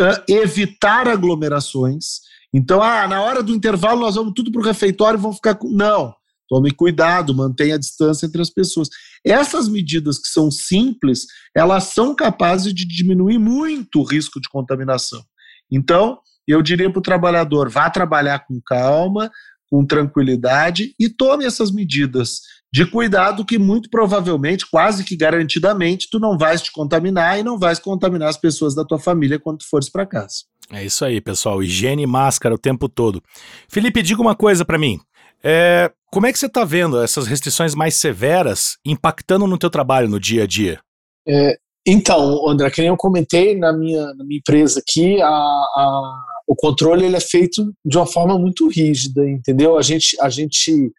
uh, 0.00 0.24
evitar 0.26 1.06
aglomerações. 1.06 2.20
Então, 2.52 2.82
ah, 2.82 3.06
na 3.06 3.22
hora 3.22 3.42
do 3.42 3.54
intervalo 3.54 4.00
nós 4.00 4.14
vamos 4.14 4.32
tudo 4.34 4.50
para 4.50 4.60
o 4.60 4.64
refeitório 4.64 5.18
e 5.18 5.20
vamos 5.20 5.36
ficar 5.36 5.54
com. 5.54 5.68
Não, 5.70 6.14
tome 6.48 6.70
cuidado, 6.72 7.34
mantenha 7.34 7.74
a 7.74 7.78
distância 7.78 8.26
entre 8.26 8.40
as 8.40 8.50
pessoas. 8.50 8.88
Essas 9.24 9.68
medidas 9.68 10.18
que 10.18 10.28
são 10.28 10.50
simples, 10.50 11.26
elas 11.54 11.84
são 11.84 12.14
capazes 12.14 12.72
de 12.72 12.86
diminuir 12.86 13.38
muito 13.38 14.00
o 14.00 14.04
risco 14.04 14.40
de 14.40 14.48
contaminação. 14.48 15.22
Então, 15.70 16.18
eu 16.46 16.62
diria 16.62 16.90
para 16.90 16.98
o 16.98 17.02
trabalhador: 17.02 17.68
vá 17.68 17.88
trabalhar 17.90 18.40
com 18.40 18.60
calma, 18.64 19.30
com 19.70 19.84
tranquilidade 19.86 20.94
e 20.98 21.08
tome 21.08 21.44
essas 21.44 21.70
medidas 21.70 22.40
de 22.72 22.86
cuidado 22.86 23.44
que 23.44 23.58
muito 23.58 23.90
provavelmente, 23.90 24.68
quase 24.70 25.04
que 25.04 25.16
garantidamente, 25.16 26.08
tu 26.10 26.18
não 26.18 26.38
vais 26.38 26.62
te 26.62 26.72
contaminar 26.72 27.38
e 27.38 27.42
não 27.42 27.58
vais 27.58 27.78
contaminar 27.78 28.28
as 28.28 28.36
pessoas 28.36 28.74
da 28.74 28.84
tua 28.84 28.98
família 28.98 29.38
quando 29.38 29.58
tu 29.58 29.68
fores 29.68 29.90
para 29.90 30.06
casa. 30.06 30.44
É 30.72 30.84
isso 30.84 31.04
aí, 31.04 31.20
pessoal. 31.20 31.62
Higiene 31.62 32.04
e 32.04 32.06
máscara 32.06 32.54
o 32.54 32.58
tempo 32.58 32.88
todo. 32.88 33.22
Felipe, 33.68 34.02
diga 34.02 34.22
uma 34.22 34.36
coisa 34.36 34.64
para 34.64 34.78
mim. 34.78 35.00
É, 35.42 35.90
como 36.12 36.26
é 36.26 36.32
que 36.32 36.38
você 36.38 36.46
está 36.46 36.64
vendo 36.64 37.02
essas 37.02 37.26
restrições 37.26 37.74
mais 37.74 37.94
severas 37.94 38.76
impactando 38.84 39.46
no 39.46 39.58
teu 39.58 39.70
trabalho 39.70 40.08
no 40.08 40.20
dia 40.20 40.44
a 40.44 40.46
dia? 40.46 40.80
É, 41.26 41.58
então, 41.90 42.48
André, 42.48 42.70
que 42.70 42.80
nem 42.80 42.88
eu 42.88 42.96
comentei 42.96 43.56
na 43.56 43.72
minha, 43.72 44.14
na 44.14 44.24
minha 44.24 44.38
empresa 44.38 44.80
aqui, 44.80 45.20
a, 45.20 45.28
a, 45.28 46.24
o 46.46 46.54
controle 46.54 47.04
ele 47.04 47.16
é 47.16 47.20
feito 47.20 47.72
de 47.84 47.96
uma 47.96 48.06
forma 48.06 48.38
muito 48.38 48.68
rígida, 48.68 49.28
entendeu? 49.28 49.78
A 49.78 49.82
gente, 49.82 50.16
a 50.20 50.28
gente 50.28 50.92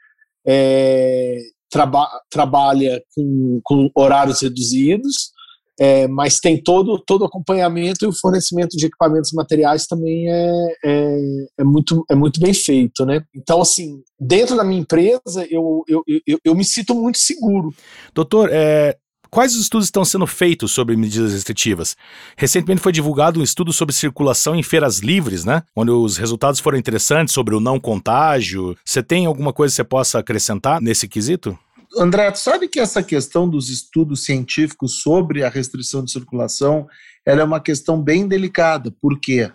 é, 0.46 1.38
traba, 1.70 2.08
trabalha 2.30 3.02
com, 3.16 3.60
com 3.64 3.90
horários 3.96 4.42
reduzidos, 4.42 5.32
é, 5.80 6.08
mas 6.08 6.40
tem 6.40 6.62
todo 6.62 7.00
todo 7.00 7.22
o 7.22 7.26
acompanhamento 7.26 8.06
e 8.06 8.08
o 8.08 8.14
fornecimento 8.14 8.78
de 8.78 8.86
equipamentos 8.86 9.32
materiais 9.32 9.88
também 9.88 10.30
é, 10.30 10.76
é, 10.86 11.18
é, 11.60 11.64
muito, 11.64 12.06
é 12.10 12.16
muito 12.16 12.40
bem 12.40 12.54
feito, 12.54 13.06
né? 13.06 13.24
Então, 13.36 13.62
assim, 13.62 14.02
dentro 14.20 14.56
da 14.56 14.64
minha 14.64 14.82
empresa, 14.82 15.48
eu, 15.50 15.84
eu, 15.88 16.04
eu, 16.28 16.40
eu 16.44 16.56
me 16.56 16.64
sinto 16.64 16.94
muito 16.94 17.18
seguro. 17.18 17.74
Doutor, 18.14 18.50
é, 18.52 18.96
Quais 19.32 19.56
os 19.56 19.62
estudos 19.62 19.88
estão 19.88 20.04
sendo 20.04 20.28
feitos 20.28 20.74
sobre 20.74 20.94
medidas 20.98 21.32
restritivas? 21.32 21.96
Recentemente 22.36 22.82
foi 22.82 22.92
divulgado 22.92 23.40
um 23.40 23.44
estudo 23.44 23.72
sobre 23.72 23.96
circulação 23.96 24.54
em 24.58 24.62
feiras 24.62 25.00
livres, 25.00 25.46
né? 25.46 25.64
Onde 25.74 25.90
os 25.90 26.18
resultados 26.18 26.60
foram 26.60 26.78
interessantes 26.78 27.34
sobre 27.34 27.56
o 27.56 27.62
não 27.62 27.80
contágio. 27.80 28.76
Você 28.84 29.02
tem 29.02 29.26
alguma 29.26 29.54
coisa 29.54 29.72
que 29.72 29.78
você 29.78 29.84
possa 29.86 30.20
acrescentar 30.20 30.82
nesse 30.82 31.08
quesito? 31.08 31.58
André, 31.98 32.34
sabe 32.36 32.68
que 32.68 32.78
essa 32.78 33.02
questão 33.02 33.50
dos 33.50 33.70
estudos 33.70 34.26
científicos 34.26 35.02
sobre 35.02 35.46
a 35.46 35.50
restrição 35.50 36.04
de 36.04 36.12
circulação 36.12 36.86
ela 37.26 37.40
é 37.40 37.44
uma 37.44 37.62
questão 37.62 38.02
bem 38.02 38.28
delicada. 38.28 38.92
Por 39.02 39.18
quê? 39.18 39.50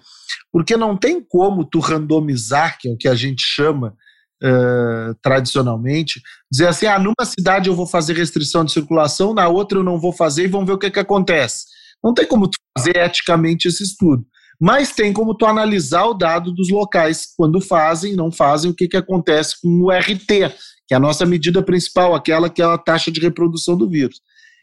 Porque 0.50 0.74
não 0.74 0.96
tem 0.96 1.20
como 1.20 1.66
tu 1.66 1.80
randomizar, 1.80 2.78
que 2.80 2.88
é 2.88 2.92
o 2.92 2.96
que 2.96 3.08
a 3.08 3.14
gente 3.14 3.42
chama 3.42 3.94
uh, 4.42 5.14
tradicionalmente, 5.22 6.20
dizer 6.50 6.68
assim, 6.68 6.86
ah, 6.86 6.98
numa 6.98 7.24
cidade 7.24 7.68
eu 7.68 7.74
vou 7.74 7.86
fazer 7.86 8.14
restrição 8.14 8.64
de 8.64 8.72
circulação, 8.72 9.34
na 9.34 9.48
outra 9.48 9.78
eu 9.78 9.82
não 9.82 10.00
vou 10.00 10.12
fazer 10.12 10.44
e 10.44 10.48
vamos 10.48 10.66
ver 10.66 10.72
o 10.72 10.78
que, 10.78 10.90
que 10.90 11.00
acontece. 11.00 11.64
Não 12.02 12.14
tem 12.14 12.26
como 12.26 12.48
tu 12.48 12.58
fazer 12.76 12.96
eticamente 12.96 13.68
esse 13.68 13.82
estudo. 13.82 14.24
Mas 14.60 14.92
tem 14.92 15.12
como 15.12 15.34
tu 15.34 15.44
analisar 15.44 16.06
o 16.06 16.14
dado 16.14 16.52
dos 16.52 16.70
locais, 16.70 17.26
quando 17.36 17.60
fazem, 17.60 18.14
não 18.14 18.32
fazem, 18.32 18.70
o 18.70 18.74
que, 18.74 18.88
que 18.88 18.96
acontece 18.96 19.60
com 19.60 19.68
o 19.68 19.90
RT, 19.90 20.26
que 20.86 20.94
é 20.94 20.96
a 20.96 21.00
nossa 21.00 21.26
medida 21.26 21.62
principal, 21.62 22.14
aquela 22.14 22.48
que 22.48 22.62
é 22.62 22.64
a 22.64 22.78
taxa 22.78 23.10
de 23.10 23.20
reprodução 23.20 23.76
do 23.76 23.88
vírus. 23.88 24.20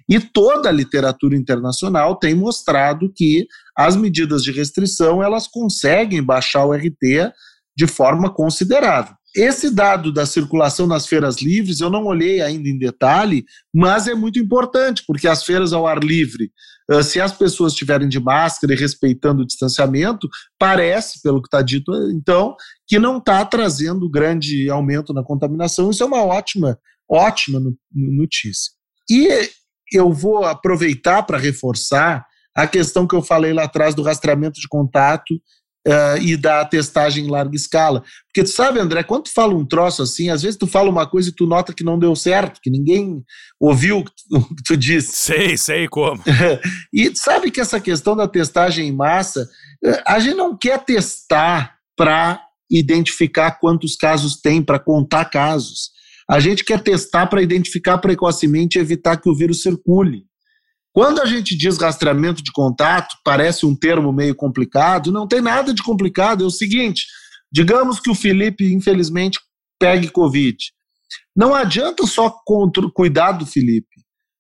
E 0.09 0.19
toda 0.19 0.69
a 0.69 0.71
literatura 0.71 1.36
internacional 1.36 2.15
tem 2.17 2.33
mostrado 2.33 3.12
que 3.15 3.45
as 3.77 3.95
medidas 3.95 4.43
de 4.43 4.51
restrição 4.51 5.23
elas 5.23 5.47
conseguem 5.47 6.21
baixar 6.23 6.65
o 6.65 6.73
RT 6.73 7.31
de 7.75 7.88
forma 7.88 8.33
considerável. 8.33 9.15
Esse 9.36 9.69
dado 9.69 10.13
da 10.13 10.26
circulação 10.26 10.86
nas 10.86 11.08
feiras 11.08 11.41
livres 11.41 11.80
eu 11.80 11.89
não 11.89 12.06
olhei 12.06 12.41
ainda 12.41 12.69
em 12.69 12.78
detalhe, 12.78 13.43
mas 13.74 14.08
é 14.08 14.13
muito 14.13 14.38
importante, 14.38 15.04
porque 15.08 15.28
as 15.28 15.43
feiras 15.43 15.74
ao 15.74 15.88
ar 15.88 16.04
livre, 16.04 16.52
se 17.04 17.19
as 17.19 17.32
pessoas 17.32 17.74
estiverem 17.74 18.08
de 18.08 18.19
máscara 18.19 18.74
e 18.74 18.78
respeitando 18.78 19.41
o 19.41 19.46
distanciamento, 19.46 20.30
parece, 20.60 21.22
pelo 21.22 21.41
que 21.41 21.48
está 21.48 21.62
dito, 21.62 21.91
então, 22.12 22.56
que 22.88 23.00
não 23.00 23.17
está 23.17 23.43
trazendo 23.43 24.10
grande 24.10 24.69
aumento 24.69 25.13
na 25.13 25.24
contaminação. 25.24 25.89
Isso 25.89 26.04
é 26.04 26.06
uma 26.06 26.24
ótima, 26.24 26.78
ótima 27.10 27.60
notícia. 27.91 28.72
E 29.10 29.30
eu 29.91 30.12
vou 30.12 30.43
aproveitar 30.46 31.24
para 31.24 31.39
reforçar 31.39 32.26
a 32.56 32.67
questão 32.67 33.08
que 33.08 33.15
eu 33.15 33.22
falei 33.24 33.52
lá 33.52 33.63
atrás 33.63 33.96
do 33.96 34.04
rastreamento 34.04 34.60
de 34.60 34.67
contato 34.67 35.41
uh, 35.88 36.17
e 36.22 36.36
da 36.38 36.63
testagem 36.65 37.26
em 37.26 37.30
larga 37.30 37.56
escala. 37.56 38.04
Porque 38.28 38.43
tu 38.43 38.50
sabe, 38.50 38.80
André, 38.80 39.04
quando 39.04 39.24
tu 39.24 39.34
fala 39.34 39.54
um 39.54 39.65
troço 39.65 40.02
assim, 40.02 40.30
às 40.30 40.41
vezes 40.41 40.58
tu 40.58 40.67
fala 40.67 40.89
uma 40.89 41.08
coisa 41.08 41.30
e 41.30 41.36
tu 41.36 41.46
nota 41.46 41.74
que 41.74 41.84
não 41.84 42.00
deu 42.00 42.15
certo, 42.15 42.60
que 42.62 42.69
ninguém 42.69 43.24
ouviu 43.60 44.00
o 44.00 44.06
que 44.06 44.12
tu, 44.12 44.56
tu 44.65 44.78
disse. 44.78 45.15
Sei, 45.15 45.58
sei 45.58 45.88
como. 45.88 46.22
e 46.93 47.15
sabe 47.15 47.52
que 47.52 47.62
essa 47.62 47.80
questão 47.80 48.15
da 48.15 48.28
testagem 48.28 48.88
em 48.88 48.91
massa, 48.91 49.48
eh, 49.84 50.04
a 50.08 50.19
gente 50.19 50.36
não 50.36 50.58
quer 50.58 50.84
testar 50.84 51.76
para 51.96 52.41
identificar 52.72 53.60
quantos 53.60 53.96
casos 53.96 54.41
tem, 54.41 54.63
para 54.63 54.80
contar 54.80 55.26
casos. 55.26 55.91
A 56.30 56.39
gente 56.39 56.63
quer 56.63 56.82
testar 56.82 57.28
para 57.28 57.41
identificar 57.41 57.98
precocemente 57.98 58.78
e 58.78 58.82
evitar 58.82 59.17
que 59.17 59.30
o 59.30 59.36
vírus 59.36 59.62
circule. 59.62 60.24
Quando 60.93 61.19
a 61.19 61.25
gente 61.25 61.58
diz 61.58 61.79
rastreamento 61.79 62.43
de 62.43 62.51
contato, 62.51 63.17
parece 63.25 63.65
um 63.65 63.75
termo 63.75 64.13
meio 64.13 64.36
complicado, 64.36 65.12
não 65.12 65.27
tem 65.27 65.41
nada 65.41 65.73
de 65.73 65.82
complicado. 65.82 66.43
É 66.43 66.47
o 66.47 66.51
seguinte: 66.51 67.08
digamos 67.51 67.99
que 67.99 68.12
o 68.12 68.15
Felipe, 68.15 68.71
infelizmente, 68.71 69.39
pegue 69.79 70.08
Covid. 70.10 70.56
Não 71.36 71.56
adianta 71.56 72.06
só 72.06 72.29
contra, 72.45 72.88
cuidar 72.93 73.32
do 73.32 73.45
Felipe. 73.45 73.88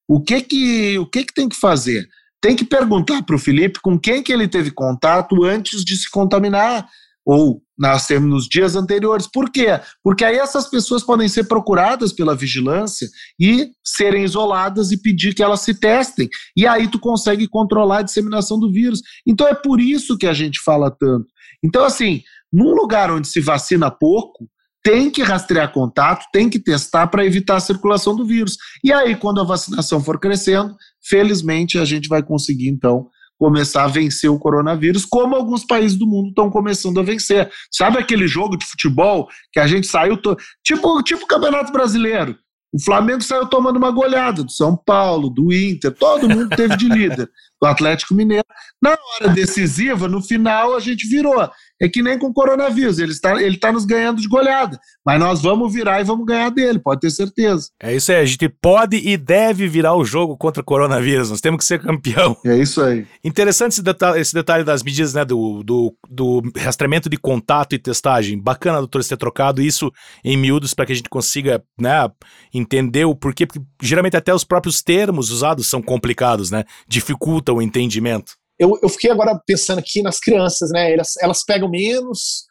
O 0.07 0.21
que 0.21 0.41
que, 0.41 0.99
o 0.99 1.07
que 1.07 1.23
que 1.23 1.33
tem 1.33 1.49
que 1.49 1.55
fazer? 1.55 2.07
Tem 2.39 2.55
que 2.55 2.65
perguntar 2.65 3.23
para 3.23 3.35
o 3.35 3.39
Felipe 3.39 3.79
com 3.81 3.97
quem 3.97 4.21
que 4.21 4.31
ele 4.31 4.47
teve 4.47 4.69
contato 4.69 5.43
antes 5.43 5.83
de 5.83 5.97
se 5.97 6.09
contaminar 6.09 6.87
ou 7.25 7.62
nas, 7.77 8.07
nos 8.09 8.47
dias 8.47 8.75
anteriores. 8.75 9.27
Por 9.27 9.51
quê? 9.51 9.79
Porque 10.03 10.23
aí 10.23 10.37
essas 10.37 10.69
pessoas 10.69 11.03
podem 11.03 11.27
ser 11.27 11.45
procuradas 11.45 12.13
pela 12.13 12.35
vigilância 12.35 13.07
e 13.39 13.69
serem 13.83 14.23
isoladas 14.23 14.91
e 14.91 15.01
pedir 15.01 15.33
que 15.33 15.43
elas 15.43 15.61
se 15.61 15.79
testem. 15.79 16.29
E 16.55 16.67
aí 16.67 16.87
tu 16.87 16.99
consegue 16.99 17.47
controlar 17.47 17.99
a 17.99 18.03
disseminação 18.03 18.59
do 18.59 18.71
vírus. 18.71 19.01
Então 19.27 19.47
é 19.47 19.53
por 19.53 19.79
isso 19.79 20.17
que 20.17 20.27
a 20.27 20.33
gente 20.33 20.61
fala 20.63 20.91
tanto. 20.91 21.27
Então, 21.63 21.83
assim, 21.83 22.21
num 22.51 22.73
lugar 22.73 23.09
onde 23.11 23.27
se 23.27 23.39
vacina 23.39 23.89
pouco, 23.89 24.47
tem 24.83 25.09
que 25.09 25.23
rastrear 25.23 25.71
contato, 25.71 26.25
tem 26.31 26.49
que 26.49 26.59
testar 26.59 27.07
para 27.07 27.25
evitar 27.25 27.55
a 27.55 27.61
circulação 27.61 28.13
do 28.15 28.25
vírus. 28.25 28.57
E 28.83 28.91
aí, 28.91 29.15
quando 29.15 29.39
a 29.39 29.45
vacinação 29.45 30.03
for 30.03 30.19
crescendo, 30.19 30.75
felizmente 31.01 31.79
a 31.79 31.85
gente 31.85 32.09
vai 32.09 32.21
conseguir, 32.21 32.67
então, 32.67 33.07
começar 33.37 33.83
a 33.83 33.87
vencer 33.87 34.29
o 34.29 34.39
coronavírus, 34.39 35.05
como 35.05 35.35
alguns 35.35 35.65
países 35.65 35.97
do 35.97 36.07
mundo 36.07 36.29
estão 36.29 36.49
começando 36.49 36.99
a 36.99 37.03
vencer. 37.03 37.51
Sabe 37.71 37.97
aquele 37.97 38.27
jogo 38.27 38.57
de 38.57 38.65
futebol 38.65 39.27
que 39.51 39.59
a 39.59 39.67
gente 39.67 39.87
saiu, 39.87 40.17
to... 40.17 40.35
tipo, 40.63 41.01
tipo 41.03 41.23
o 41.23 41.27
Campeonato 41.27 41.71
Brasileiro. 41.71 42.37
O 42.73 42.83
Flamengo 42.83 43.21
saiu 43.21 43.45
tomando 43.45 43.77
uma 43.77 43.91
goleada 43.91 44.43
do 44.43 44.51
São 44.51 44.75
Paulo, 44.75 45.29
do 45.29 45.53
Inter, 45.53 45.91
todo 45.91 46.27
mundo 46.27 46.49
teve 46.55 46.75
de 46.75 46.89
líder, 46.89 47.29
do 47.61 47.67
Atlético 47.67 48.15
Mineiro. 48.15 48.47
Na 48.81 48.97
hora 48.97 49.29
decisiva, 49.31 50.07
no 50.07 50.23
final, 50.23 50.75
a 50.75 50.79
gente 50.79 51.07
virou. 51.07 51.47
É 51.81 51.89
que 51.89 52.01
nem 52.01 52.17
com 52.17 52.27
o 52.27 52.33
coronavírus, 52.33 52.99
ele 52.99 53.11
está, 53.11 53.41
ele 53.41 53.55
está 53.55 53.71
nos 53.71 53.85
ganhando 53.85 54.21
de 54.21 54.27
goleada. 54.27 54.79
Mas 55.05 55.19
nós 55.19 55.41
vamos 55.41 55.73
virar 55.73 55.99
e 55.99 56.03
vamos 56.03 56.25
ganhar 56.25 56.49
dele, 56.49 56.79
pode 56.79 57.01
ter 57.01 57.11
certeza. 57.11 57.69
É 57.81 57.93
isso 57.93 58.11
aí, 58.11 58.19
a 58.19 58.25
gente 58.25 58.47
pode 58.47 58.97
e 58.97 59.17
deve 59.17 59.67
virar 59.67 59.95
o 59.95 60.05
jogo 60.05 60.37
contra 60.37 60.61
o 60.61 60.65
coronavírus, 60.65 61.29
nós 61.29 61.41
temos 61.41 61.59
que 61.59 61.65
ser 61.65 61.81
campeão. 61.81 62.37
É 62.53 62.57
isso 62.57 62.81
aí. 62.81 63.07
Interessante 63.23 63.71
esse 63.71 63.81
detalhe, 63.81 64.19
esse 64.19 64.33
detalhe 64.33 64.63
das 64.63 64.83
medidas 64.83 65.13
né, 65.13 65.25
do, 65.25 65.63
do, 65.63 65.95
do 66.07 66.41
rastreamento 66.57 67.09
de 67.09 67.17
contato 67.17 67.73
e 67.73 67.79
testagem. 67.79 68.39
Bacana, 68.39 68.77
doutor, 68.77 69.01
você 69.01 69.09
ter 69.09 69.17
trocado 69.17 69.61
isso 69.61 69.91
em 70.23 70.37
miúdos 70.37 70.73
para 70.73 70.85
que 70.85 70.91
a 70.91 70.95
gente 70.95 71.09
consiga 71.09 71.63
né, 71.79 72.07
entender 72.53 73.05
o 73.05 73.15
porquê, 73.15 73.47
porque 73.47 73.61
geralmente 73.81 74.15
até 74.15 74.33
os 74.33 74.43
próprios 74.43 74.83
termos 74.83 75.31
usados 75.31 75.67
são 75.67 75.81
complicados, 75.81 76.51
né? 76.51 76.63
Dificultam 76.87 77.55
o 77.55 77.61
entendimento 77.61 78.33
eu, 78.63 78.79
eu 78.81 78.89
fiquei 78.89 79.11
agora 79.11 79.39
pensando 79.45 79.79
aqui 79.79 80.01
nas 80.01 80.19
crianças, 80.19 80.69
né? 80.71 80.93
Elas, 80.93 81.13
elas 81.21 81.43
pegam 81.45 81.69
menos, 81.69 82.45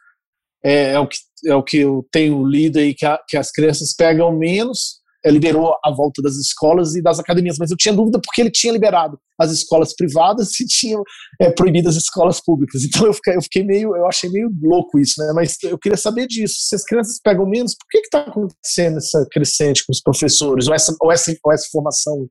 é, 0.64 0.92
é, 0.92 0.98
o 0.98 1.06
que, 1.06 1.16
é 1.46 1.54
o 1.54 1.62
que 1.62 1.78
eu 1.78 2.06
tenho 2.12 2.46
lido 2.46 2.78
aí, 2.78 2.94
que, 2.94 3.04
a, 3.04 3.18
que 3.28 3.36
as 3.36 3.50
crianças 3.50 3.94
pegam 3.94 4.36
menos, 4.36 5.00
é, 5.24 5.30
liberou 5.30 5.76
a 5.84 5.90
volta 5.90 6.20
das 6.20 6.34
escolas 6.36 6.94
e 6.94 7.02
das 7.02 7.18
academias, 7.18 7.56
mas 7.58 7.70
eu 7.70 7.76
tinha 7.76 7.94
dúvida 7.94 8.20
porque 8.20 8.40
ele 8.40 8.50
tinha 8.50 8.72
liberado 8.72 9.18
as 9.38 9.50
escolas 9.52 9.94
privadas 9.94 10.48
e 10.60 10.66
tinha 10.66 10.98
é, 11.40 11.50
proibido 11.50 11.88
as 11.88 11.96
escolas 11.96 12.40
públicas. 12.40 12.82
Então 12.84 13.06
eu 13.06 13.12
fiquei, 13.14 13.36
eu 13.36 13.42
fiquei 13.42 13.64
meio, 13.64 13.96
eu 13.96 14.06
achei 14.06 14.30
meio 14.30 14.50
louco 14.62 14.98
isso, 14.98 15.14
né? 15.18 15.32
Mas 15.34 15.56
eu 15.62 15.78
queria 15.78 15.96
saber 15.96 16.26
disso. 16.26 16.54
Se 16.58 16.74
as 16.74 16.84
crianças 16.84 17.20
pegam 17.22 17.46
menos, 17.46 17.74
por 17.74 17.86
que 17.90 17.98
está 17.98 18.20
acontecendo 18.20 18.98
essa 18.98 19.26
crescente 19.30 19.84
com 19.86 19.92
os 19.92 20.00
professores? 20.00 20.68
Ou 20.68 20.74
essa, 20.74 20.96
ou 21.00 21.12
essa, 21.12 21.36
ou 21.44 21.52
essa 21.52 21.68
formação, 21.70 22.28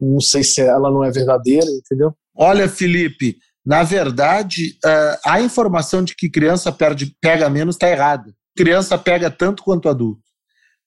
não 0.00 0.20
sei 0.20 0.44
se 0.44 0.60
ela 0.60 0.90
não 0.90 1.04
é 1.04 1.10
verdadeira, 1.10 1.66
entendeu? 1.66 2.14
Olha, 2.38 2.68
Felipe, 2.68 3.36
na 3.66 3.82
verdade, 3.82 4.78
uh, 4.84 5.18
a 5.26 5.40
informação 5.40 6.04
de 6.04 6.14
que 6.14 6.30
criança 6.30 6.70
perde, 6.70 7.12
pega 7.20 7.50
menos 7.50 7.74
está 7.74 7.90
errada. 7.90 8.32
Criança 8.56 8.96
pega 8.96 9.28
tanto 9.28 9.62
quanto 9.64 9.88
adulto. 9.88 10.22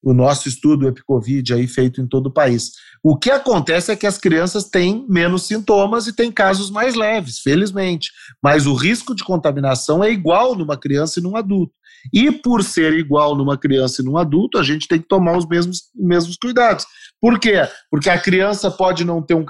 O 0.02 0.14
nosso 0.14 0.48
estudo 0.48 0.88
EpiCovid 0.88 1.54
aí 1.54 1.68
feito 1.68 2.02
em 2.02 2.08
todo 2.08 2.28
o 2.28 2.34
país. 2.34 2.72
O 3.04 3.18
que 3.18 3.30
acontece 3.30 3.92
é 3.92 3.96
que 3.96 4.08
as 4.08 4.18
crianças 4.18 4.64
têm 4.64 5.06
menos 5.08 5.44
sintomas 5.44 6.08
e 6.08 6.14
têm 6.14 6.32
casos 6.32 6.72
mais 6.72 6.96
leves, 6.96 7.40
felizmente. 7.40 8.10
Mas 8.42 8.66
o 8.66 8.74
risco 8.74 9.14
de 9.14 9.24
contaminação 9.24 10.04
é 10.04 10.10
igual 10.10 10.56
numa 10.56 10.78
criança 10.78 11.20
e 11.20 11.24
num 11.24 11.36
adulto. 11.36 11.74
E 12.14 12.32
por 12.32 12.64
ser 12.64 12.94
igual 12.94 13.36
numa 13.36 13.58
criança 13.58 14.02
e 14.02 14.06
num 14.06 14.18
adulto, 14.18 14.58
a 14.58 14.64
gente 14.64 14.88
tem 14.88 15.00
que 15.00 15.08
tomar 15.08 15.38
os 15.38 15.48
mesmos, 15.48 15.84
mesmos 15.94 16.36
cuidados. 16.36 16.86
Por 17.22 17.40
quê? 17.40 17.62
Porque 17.92 18.10
a 18.10 18.20
criança 18.20 18.72
pode 18.72 19.06
não 19.06 19.22
ter 19.22 19.36
um 19.36 19.46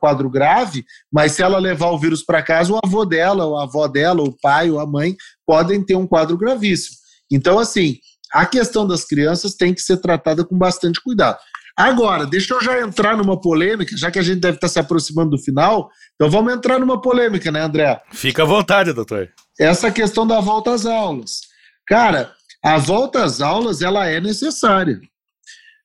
quadro 0.00 0.28
grave, 0.28 0.84
mas 1.12 1.32
se 1.32 1.42
ela 1.42 1.56
levar 1.58 1.90
o 1.90 1.98
vírus 1.98 2.24
para 2.24 2.42
casa, 2.42 2.72
o 2.72 2.80
avô 2.84 3.04
dela, 3.04 3.44
ou 3.44 3.56
a 3.56 3.62
avó 3.62 3.86
dela, 3.86 4.22
o 4.22 4.36
pai 4.42 4.68
ou 4.70 4.80
a 4.80 4.86
mãe 4.86 5.14
podem 5.46 5.84
ter 5.84 5.94
um 5.94 6.06
quadro 6.06 6.36
gravíssimo. 6.36 6.96
Então, 7.30 7.60
assim, 7.60 7.96
a 8.32 8.44
questão 8.44 8.84
das 8.84 9.04
crianças 9.04 9.54
tem 9.54 9.72
que 9.72 9.80
ser 9.80 9.98
tratada 9.98 10.44
com 10.44 10.58
bastante 10.58 11.00
cuidado. 11.00 11.38
Agora, 11.78 12.26
deixa 12.26 12.54
eu 12.54 12.60
já 12.60 12.80
entrar 12.80 13.16
numa 13.16 13.40
polêmica, 13.40 13.96
já 13.96 14.10
que 14.10 14.18
a 14.18 14.22
gente 14.22 14.40
deve 14.40 14.56
estar 14.56 14.66
se 14.68 14.80
aproximando 14.80 15.30
do 15.30 15.38
final, 15.38 15.88
então 16.14 16.28
vamos 16.28 16.52
entrar 16.52 16.78
numa 16.80 17.00
polêmica, 17.00 17.52
né, 17.52 17.60
André? 17.60 18.02
Fica 18.12 18.42
à 18.42 18.46
vontade, 18.46 18.92
doutor. 18.92 19.28
Essa 19.60 19.90
questão 19.90 20.26
da 20.26 20.40
volta 20.40 20.72
às 20.72 20.86
aulas. 20.86 21.40
Cara, 21.86 22.32
a 22.64 22.78
volta 22.78 23.22
às 23.22 23.40
aulas, 23.40 23.82
ela 23.82 24.06
é 24.06 24.20
necessária. 24.20 24.98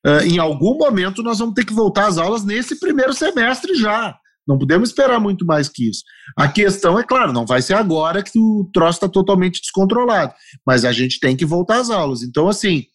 Uh, 0.05 0.25
em 0.25 0.39
algum 0.39 0.77
momento 0.77 1.21
nós 1.21 1.39
vamos 1.39 1.53
ter 1.53 1.65
que 1.65 1.73
voltar 1.73 2.07
às 2.07 2.17
aulas 2.17 2.43
nesse 2.43 2.79
primeiro 2.79 3.13
semestre 3.13 3.75
já. 3.75 4.15
Não 4.47 4.57
podemos 4.57 4.89
esperar 4.89 5.19
muito 5.19 5.45
mais 5.45 5.69
que 5.69 5.89
isso. 5.89 6.01
A 6.35 6.47
questão 6.47 6.99
é, 6.99 7.03
claro, 7.03 7.31
não 7.31 7.45
vai 7.45 7.61
ser 7.61 7.75
agora 7.75 8.23
que 8.23 8.37
o 8.39 8.67
troço 8.73 8.97
está 8.97 9.07
totalmente 9.07 9.61
descontrolado, 9.61 10.33
mas 10.65 10.83
a 10.83 10.91
gente 10.91 11.19
tem 11.19 11.35
que 11.37 11.45
voltar 11.45 11.77
às 11.77 11.89
aulas. 11.89 12.23
Então, 12.23 12.47
assim, 12.47 12.85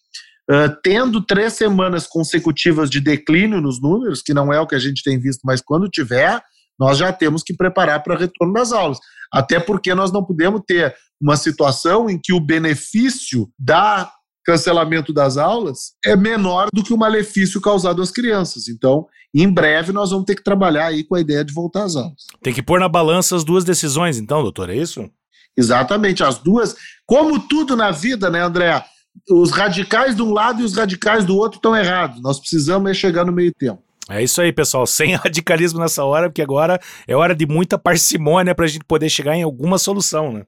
uh, 0.51 0.77
tendo 0.83 1.25
três 1.25 1.53
semanas 1.53 2.07
consecutivas 2.07 2.90
de 2.90 3.01
declínio 3.01 3.61
nos 3.61 3.81
números, 3.81 4.23
que 4.23 4.35
não 4.35 4.53
é 4.53 4.61
o 4.61 4.66
que 4.66 4.75
a 4.75 4.81
gente 4.81 5.03
tem 5.05 5.19
visto, 5.21 5.42
mas 5.45 5.61
quando 5.61 5.88
tiver, 5.88 6.42
nós 6.79 6.99
já 6.99 7.12
temos 7.12 7.42
que 7.42 7.55
preparar 7.55 8.03
para 8.03 8.16
o 8.16 8.19
retorno 8.19 8.53
das 8.53 8.73
aulas. 8.73 8.99
Até 9.33 9.59
porque 9.61 9.95
nós 9.95 10.12
não 10.12 10.25
podemos 10.25 10.61
ter 10.66 10.95
uma 11.21 11.37
situação 11.37 12.11
em 12.11 12.19
que 12.23 12.33
o 12.33 12.40
benefício 12.40 13.49
da 13.59 14.11
cancelamento 14.46 15.12
das 15.12 15.37
aulas 15.37 15.92
é 16.04 16.14
menor 16.14 16.68
do 16.72 16.82
que 16.82 16.94
o 16.94 16.96
malefício 16.96 17.61
causado 17.61 18.00
às 18.00 18.12
crianças. 18.12 18.68
Então, 18.68 19.06
em 19.35 19.52
breve, 19.52 19.92
nós 19.92 20.11
vamos 20.11 20.24
ter 20.24 20.37
que 20.37 20.44
trabalhar 20.44 20.87
aí 20.87 21.02
com 21.02 21.16
a 21.16 21.20
ideia 21.20 21.44
de 21.44 21.52
voltar 21.52 21.82
às 21.82 21.96
aulas. 21.96 22.26
Tem 22.40 22.54
que 22.54 22.62
pôr 22.62 22.78
na 22.78 22.88
balança 22.88 23.35
as 23.35 23.42
duas 23.42 23.64
decisões, 23.64 24.18
então, 24.18 24.42
doutor, 24.42 24.70
é 24.70 24.76
isso? 24.76 25.11
Exatamente, 25.56 26.22
as 26.22 26.38
duas. 26.38 26.76
Como 27.04 27.40
tudo 27.40 27.74
na 27.74 27.90
vida, 27.90 28.30
né, 28.30 28.40
André? 28.40 28.85
Os 29.30 29.50
radicais 29.50 30.14
de 30.14 30.22
um 30.22 30.32
lado 30.32 30.61
e 30.61 30.64
os 30.64 30.74
radicais 30.74 31.24
do 31.24 31.37
outro 31.37 31.56
estão 31.56 31.74
errados. 31.74 32.22
Nós 32.22 32.38
precisamos 32.38 32.88
é 32.90 32.94
chegar 32.94 33.24
no 33.24 33.32
meio 33.32 33.52
tempo. 33.52 33.82
É 34.09 34.22
isso 34.22 34.40
aí, 34.40 34.52
pessoal. 34.52 34.87
Sem 34.87 35.16
radicalismo 35.16 35.80
nessa 35.80 36.04
hora, 36.04 36.28
porque 36.28 36.42
agora 36.42 36.78
é 37.09 37.16
hora 37.16 37.35
de 37.35 37.46
muita 37.46 37.76
parcimônia 37.76 38.54
para 38.54 38.66
a 38.66 38.68
gente 38.68 38.85
poder 38.85 39.09
chegar 39.09 39.35
em 39.35 39.42
alguma 39.42 39.78
solução, 39.78 40.32
né? 40.32 40.44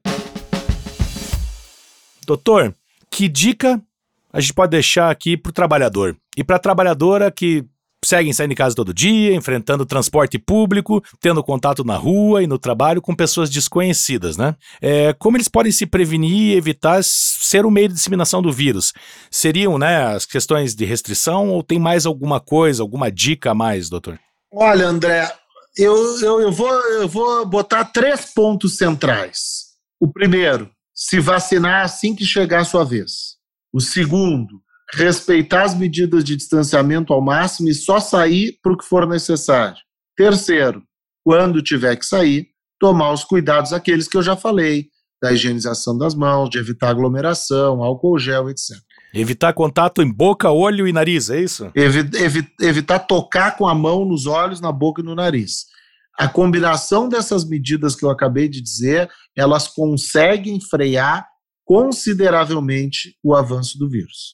Doutor, 2.25 2.73
que 3.09 3.27
dica 3.27 3.81
a 4.31 4.39
gente 4.39 4.53
pode 4.53 4.71
deixar 4.71 5.09
aqui 5.09 5.35
para 5.35 5.49
o 5.49 5.53
trabalhador. 5.53 6.15
E 6.37 6.43
para 6.43 6.55
a 6.55 6.59
trabalhadora 6.59 7.31
que 7.31 7.65
seguem 8.03 8.31
saindo 8.31 8.51
de 8.51 8.55
casa 8.55 8.75
todo 8.75 8.93
dia, 8.93 9.35
enfrentando 9.35 9.85
transporte 9.85 10.39
público, 10.39 11.03
tendo 11.19 11.43
contato 11.43 11.83
na 11.83 11.95
rua 11.95 12.41
e 12.41 12.47
no 12.47 12.57
trabalho 12.57 13.01
com 13.01 13.15
pessoas 13.15 13.49
desconhecidas, 13.49 14.37
né? 14.37 14.55
É, 14.81 15.13
como 15.13 15.35
eles 15.35 15.49
podem 15.49 15.71
se 15.71 15.85
prevenir 15.85 16.53
e 16.53 16.55
evitar 16.55 17.03
ser 17.03 17.65
o 17.65 17.71
meio 17.71 17.89
de 17.89 17.95
disseminação 17.95 18.41
do 18.41 18.51
vírus? 18.51 18.93
Seriam, 19.29 19.77
né, 19.77 20.15
as 20.15 20.25
questões 20.25 20.73
de 20.73 20.85
restrição 20.85 21.49
ou 21.49 21.61
tem 21.61 21.79
mais 21.79 22.05
alguma 22.05 22.39
coisa, 22.39 22.81
alguma 22.81 23.11
dica 23.11 23.51
a 23.51 23.55
mais, 23.55 23.89
doutor? 23.89 24.19
Olha, 24.51 24.87
André, 24.87 25.31
eu, 25.77 25.93
eu, 26.21 26.41
eu, 26.41 26.51
vou, 26.51 26.71
eu 26.71 27.07
vou 27.07 27.45
botar 27.45 27.85
três 27.85 28.33
pontos 28.33 28.77
centrais. 28.77 29.69
O 29.99 30.11
primeiro, 30.11 30.69
se 30.95 31.19
vacinar 31.19 31.83
assim 31.83 32.15
que 32.15 32.25
chegar 32.25 32.61
a 32.61 32.65
sua 32.65 32.83
vez. 32.83 33.38
O 33.73 33.79
segundo, 33.79 34.61
respeitar 34.93 35.63
as 35.63 35.75
medidas 35.75 36.23
de 36.23 36.35
distanciamento 36.35 37.13
ao 37.13 37.21
máximo 37.21 37.69
e 37.69 37.73
só 37.73 37.99
sair 37.99 38.57
para 38.61 38.73
o 38.73 38.77
que 38.77 38.85
for 38.85 39.07
necessário. 39.07 39.77
Terceiro, 40.15 40.83
quando 41.23 41.61
tiver 41.61 41.95
que 41.95 42.05
sair, 42.05 42.47
tomar 42.79 43.13
os 43.13 43.23
cuidados 43.23 43.73
aqueles 43.73 44.07
que 44.07 44.17
eu 44.17 44.23
já 44.23 44.35
falei, 44.35 44.87
da 45.21 45.33
higienização 45.33 45.97
das 45.97 46.15
mãos, 46.15 46.49
de 46.49 46.57
evitar 46.57 46.89
aglomeração, 46.89 47.83
álcool 47.83 48.17
gel, 48.17 48.49
etc. 48.49 48.77
Evitar 49.13 49.53
contato 49.53 50.01
em 50.01 50.11
boca, 50.11 50.49
olho 50.49 50.87
e 50.87 50.93
nariz, 50.93 51.29
é 51.29 51.41
isso? 51.41 51.69
Evi 51.75 51.99
evi 52.17 52.47
evitar 52.61 52.99
tocar 52.99 53.57
com 53.57 53.67
a 53.67 53.75
mão 53.75 54.05
nos 54.05 54.25
olhos, 54.25 54.61
na 54.61 54.71
boca 54.71 55.01
e 55.01 55.05
no 55.05 55.15
nariz. 55.15 55.65
A 56.17 56.27
combinação 56.27 57.09
dessas 57.09 57.47
medidas 57.47 57.95
que 57.95 58.05
eu 58.05 58.09
acabei 58.09 58.47
de 58.47 58.61
dizer, 58.61 59.09
elas 59.35 59.67
conseguem 59.67 60.59
frear 60.61 61.27
consideravelmente 61.69 63.15
o 63.23 63.35
avanço 63.35 63.77
do 63.77 63.87
vírus. 63.87 64.33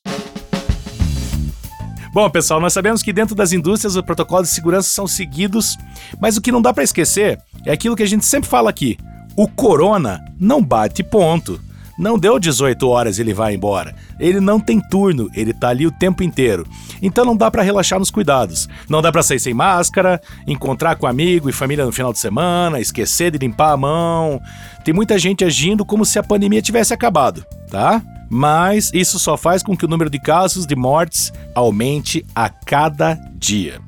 Bom, 2.14 2.30
pessoal, 2.30 2.62
nós 2.62 2.72
sabemos 2.72 3.04
que 3.04 3.12
dentro 3.12 3.36
das 3.36 3.52
indústrias 3.52 3.98
os 3.98 4.02
protocolos 4.02 4.48
de 4.48 4.56
segurança 4.56 4.88
são 4.88 5.06
seguidos, 5.06 5.76
mas 6.22 6.38
o 6.38 6.42
que 6.42 6.50
não 6.50 6.62
dá 6.62 6.74
para 6.74 6.86
esquecer 6.86 7.38
é 7.66 7.74
aquilo 7.74 7.94
que 7.94 8.04
a 8.04 8.08
gente 8.08 8.24
sempre 8.24 8.50
fala 8.50 8.70
aqui: 8.70 8.98
o 9.36 9.50
corona 9.50 10.24
não 10.40 10.64
bate 10.64 11.04
ponto. 11.04 11.60
Não 11.98 12.18
deu 12.18 12.38
18 12.38 12.88
horas 12.88 13.18
e 13.18 13.22
ele 13.22 13.34
vai 13.34 13.56
embora. 13.56 13.96
Ele 14.20 14.40
não 14.40 14.60
tem 14.60 14.82
turno, 14.82 15.30
ele 15.34 15.54
tá 15.54 15.70
ali 15.70 15.88
o 15.88 15.92
tempo 15.92 16.24
inteiro. 16.24 16.68
Então 17.02 17.24
não 17.24 17.36
dá 17.36 17.50
para 17.50 17.64
relaxar 17.64 18.00
nos 18.00 18.12
cuidados. 18.12 18.68
Não 18.90 19.02
dá 19.02 19.12
para 19.12 19.24
sair 19.24 19.40
sem 19.40 19.54
máscara, 19.54 20.22
encontrar 20.46 20.98
com 20.98 21.08
amigo 21.08 21.50
e 21.50 21.54
família 21.54 21.86
no 21.86 21.92
final 21.92 22.12
de 22.12 22.20
semana, 22.20 22.80
esquecer 22.80 23.32
de 23.32 23.38
limpar 23.38 23.72
a 23.72 23.78
mão. 23.78 24.42
Tem 24.84 24.94
muita 24.94 25.18
gente 25.18 25.46
agindo 25.46 25.86
como 25.86 26.06
se 26.06 26.20
a 26.20 26.24
pandemia 26.24 26.62
tivesse 26.62 26.94
acabado, 26.94 27.46
tá? 27.70 28.02
Mas 28.30 28.92
isso 28.94 29.20
só 29.20 29.38
faz 29.38 29.64
com 29.64 29.78
que 29.78 29.86
o 29.86 29.88
número 29.88 30.10
de 30.10 30.20
casos 30.20 30.66
de 30.66 30.76
mortes 30.76 31.32
aumente 31.54 32.26
a 32.36 32.50
cada 32.50 33.16
dia. 33.36 33.80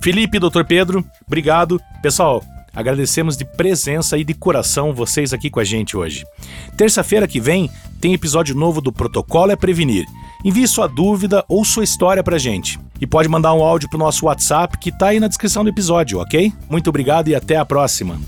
Felipe 0.00 0.38
Dr. 0.38 0.64
Pedro, 0.66 1.04
obrigado. 1.26 1.80
Pessoal, 2.00 2.42
Agradecemos 2.74 3.36
de 3.36 3.44
presença 3.44 4.16
e 4.16 4.24
de 4.24 4.34
coração 4.34 4.92
vocês 4.92 5.32
aqui 5.32 5.50
com 5.50 5.60
a 5.60 5.64
gente 5.64 5.96
hoje. 5.96 6.24
Terça-feira 6.76 7.26
que 7.26 7.40
vem 7.40 7.70
tem 8.00 8.14
episódio 8.14 8.54
novo 8.54 8.80
do 8.80 8.92
Protocolo 8.92 9.52
é 9.52 9.56
Prevenir. 9.56 10.06
Envie 10.44 10.66
sua 10.66 10.86
dúvida 10.86 11.44
ou 11.48 11.64
sua 11.64 11.84
história 11.84 12.22
pra 12.22 12.38
gente. 12.38 12.78
E 13.00 13.06
pode 13.06 13.28
mandar 13.28 13.52
um 13.54 13.62
áudio 13.62 13.88
pro 13.88 13.98
nosso 13.98 14.26
WhatsApp 14.26 14.78
que 14.78 14.90
tá 14.90 15.08
aí 15.08 15.20
na 15.20 15.28
descrição 15.28 15.62
do 15.62 15.70
episódio, 15.70 16.18
ok? 16.18 16.52
Muito 16.68 16.88
obrigado 16.88 17.28
e 17.28 17.34
até 17.34 17.56
a 17.56 17.64
próxima. 17.64 18.18